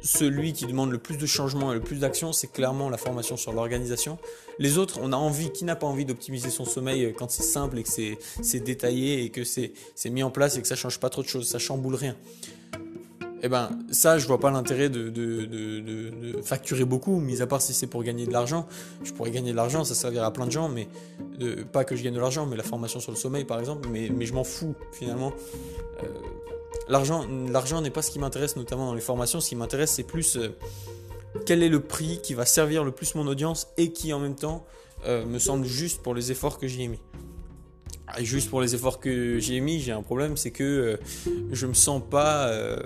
[0.01, 3.37] celui qui demande le plus de changements et le plus d'action, c'est clairement la formation
[3.37, 4.17] sur l'organisation.
[4.59, 7.79] Les autres, on a envie, qui n'a pas envie d'optimiser son sommeil quand c'est simple
[7.79, 9.73] et que c'est détaillé et que c'est
[10.09, 12.15] mis en place et que ça change pas trop de choses, ça chamboule rien.
[13.43, 17.85] Eh ben, ça, je vois pas l'intérêt de, facturer beaucoup, mis à part si c'est
[17.85, 18.65] pour gagner de l'argent.
[19.03, 20.87] Je pourrais gagner de l'argent, ça servira à plein de gens, mais
[21.71, 24.09] pas que je gagne de l'argent, mais la formation sur le sommeil, par exemple, mais,
[24.09, 25.31] mais je m'en fous, finalement.
[26.03, 26.07] Euh,
[26.87, 29.39] L'argent, n'est pas ce qui m'intéresse, notamment dans les formations.
[29.39, 30.55] Ce qui m'intéresse, c'est plus euh,
[31.45, 34.35] quel est le prix qui va servir le plus mon audience et qui en même
[34.35, 34.65] temps
[35.05, 36.99] euh, me semble juste pour les efforts que j'y ai mis.
[38.19, 40.97] juste pour les efforts que j'ai mis, j'ai un problème, c'est que euh,
[41.51, 42.77] je me sens pas euh,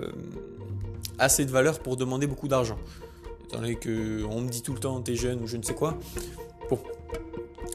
[1.18, 2.78] assez de valeur pour demander beaucoup d'argent.
[3.46, 5.98] Étant donné qu'on me dit tout le temps t'es jeune ou je ne sais quoi.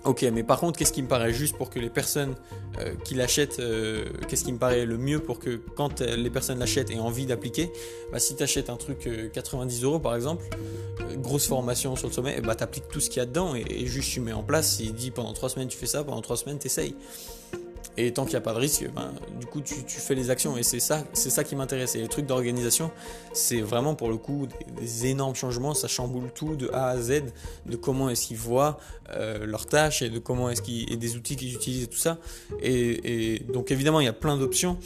[0.06, 2.36] Ok, mais par contre, qu'est-ce qui me paraît juste pour que les personnes
[2.80, 6.30] euh, qui l'achètent, euh, qu'est-ce qui me paraît le mieux pour que quand euh, les
[6.30, 7.72] personnes l'achètent aient envie d'appliquer
[8.12, 10.46] bah, Si tu achètes un truc 90 euros par exemple,
[11.18, 13.66] grosse formation sur le sommet, bah, tu appliques tout ce qu'il y a dedans et,
[13.68, 14.80] et, juste tu mets en place.
[14.80, 16.96] Il dit pendant 3 semaines tu fais ça, pendant 3 semaines tu essayes.
[17.98, 20.58] Et tant qu'il n'y a pas de risque, ben, du coup, tu, fais les actions.
[20.58, 21.96] Et c'est ça, c'est ça qui m'intéresse.
[21.96, 22.92] Et les trucs d'organisation,
[23.34, 24.48] c'est vraiment pour le coup
[24.80, 25.74] des, énormes changements.
[25.74, 27.24] Ça chamboule tout de A à Z,
[27.66, 28.80] de comment est-ce qu'ils voient
[29.12, 31.98] euh, leurs tâches et de comment est-ce qu'ils et des outils qu'ils utilisent et tout
[31.98, 32.18] ça.
[32.62, 34.78] Et, et donc évidemment, il y a plein d'options,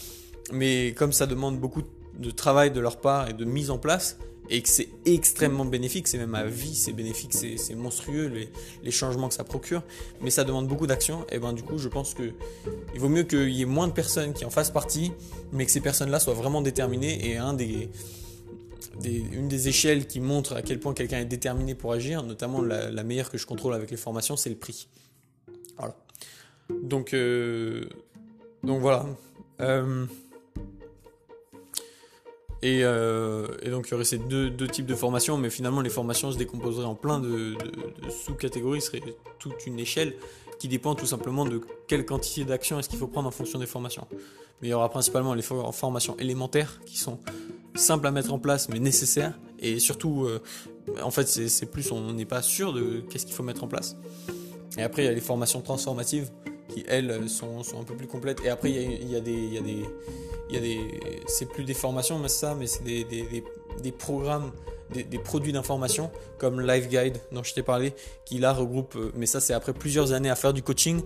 [0.51, 1.83] mais comme ça demande beaucoup
[2.19, 4.17] de travail de leur part et de mise en place,
[4.49, 8.31] et que c'est extrêmement bénéfique, c'est même à vie, c'est bénéfique, c'est monstrueux
[8.83, 9.83] les, changements que ça procure,
[10.21, 12.33] mais ça demande beaucoup d'action, et ben du coup je pense que
[12.93, 15.11] il vaut mieux qu'il y ait moins de personnes qui en fassent partie,
[15.51, 17.89] mais que ces personnes-là soient vraiment déterminées, et un des,
[19.05, 22.89] une des échelles qui montre à quel point quelqu'un est déterminé pour agir, notamment la,
[22.89, 24.87] la, meilleure que je contrôle avec les formations, c'est le prix.
[25.77, 25.95] Voilà.
[26.81, 27.85] Donc, euh,
[28.63, 29.05] donc voilà.
[29.61, 30.05] Euh,
[32.63, 36.31] euh, et, donc il y aurait ces deux, types de formations, mais finalement les formations
[36.31, 37.55] se décomposeraient en plein de,
[38.09, 39.01] sous-catégories, serait
[39.39, 40.15] toute une échelle
[40.59, 43.65] qui dépend tout simplement de quelle quantité d'actions est-ce qu'il faut prendre en fonction des
[43.65, 44.05] formations.
[44.61, 47.19] Mais il y aura principalement les formations élémentaires qui sont
[47.75, 50.41] simples à mettre en place mais nécessaires, et surtout, euh,
[51.01, 53.95] en fait c'est plus on n'est pas sûr de qu'est-ce qu'il faut mettre en place.
[54.77, 56.29] Et après il y a les formations transformatives
[56.69, 59.47] qui elles sont, un peu plus complètes, et après il y a, des...
[59.47, 59.85] Y a des
[60.51, 63.43] y des, c'est plus des formations, mais ça, mais c'est des, des,
[63.81, 64.51] des, programmes,
[64.91, 67.93] des, produits d'information comme Live Guide dont je t'ai parlé,
[68.25, 71.01] qui là regroupe, euh, mais ça c'est après plusieurs années à faire du coaching,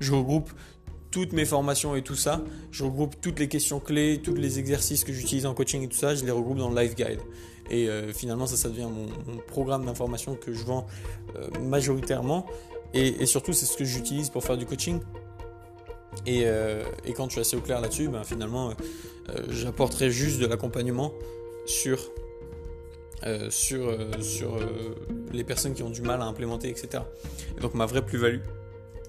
[0.00, 0.50] je regroupe
[1.10, 5.04] toutes mes formations et tout ça, je regroupe toutes les questions clés, tous les exercices
[5.04, 7.20] que j'utilise en coaching et tout ça, je les regroupe dans Live Guide.
[7.70, 10.86] Et euh, finalement, ça, ça devient mon, programme d'information que je vends
[11.36, 12.46] euh, majoritairement.
[12.96, 15.00] Et, et surtout, c'est ce que j'utilise pour faire du coaching.
[16.28, 18.70] Euh, et, quand je suis assez au clair là-dessus, ben, finalement,
[19.28, 21.12] euh, j'apporterai juste de l'accompagnement
[21.66, 21.98] sur,
[23.24, 24.58] euh, sur, sur
[25.32, 27.02] les personnes qui ont du mal à implémenter, etc.
[27.56, 28.40] Et donc ma vraie plus-value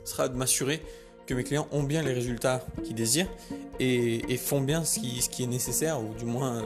[0.04, 0.82] sera de m'assurer
[1.26, 3.30] que mes clients ont bien les résultats qu'ils désirent
[3.80, 6.64] et, font bien ce qui, ce qui, est nécessaire, ou du moins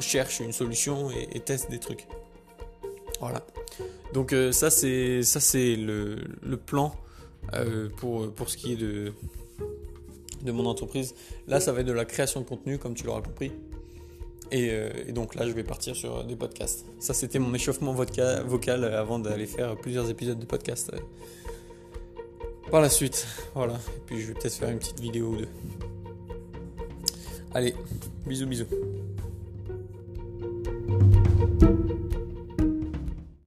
[0.00, 2.06] cherchent une solution et, testent des trucs.
[3.20, 3.44] Voilà.
[4.12, 6.94] Donc ça c'est ça c'est le, le, plan
[7.96, 9.12] pour, pour ce qui est de,
[10.44, 11.14] de mon entreprise.
[11.48, 13.52] Là, ça va être de la création de contenu, comme tu l'auras compris.
[14.52, 16.84] Euh, et, donc là, je vais partir sur des podcasts.
[17.00, 20.98] Ça, c'était mon échauffement vocal avant d'aller faire plusieurs épisodes de podcast euh,
[22.70, 23.26] par la suite.
[23.54, 23.74] Voilà.
[23.74, 25.48] Et puis, je vais peut-être faire une petite vidéo ou deux.
[27.54, 27.74] Allez,
[28.26, 28.66] bisous, bisous.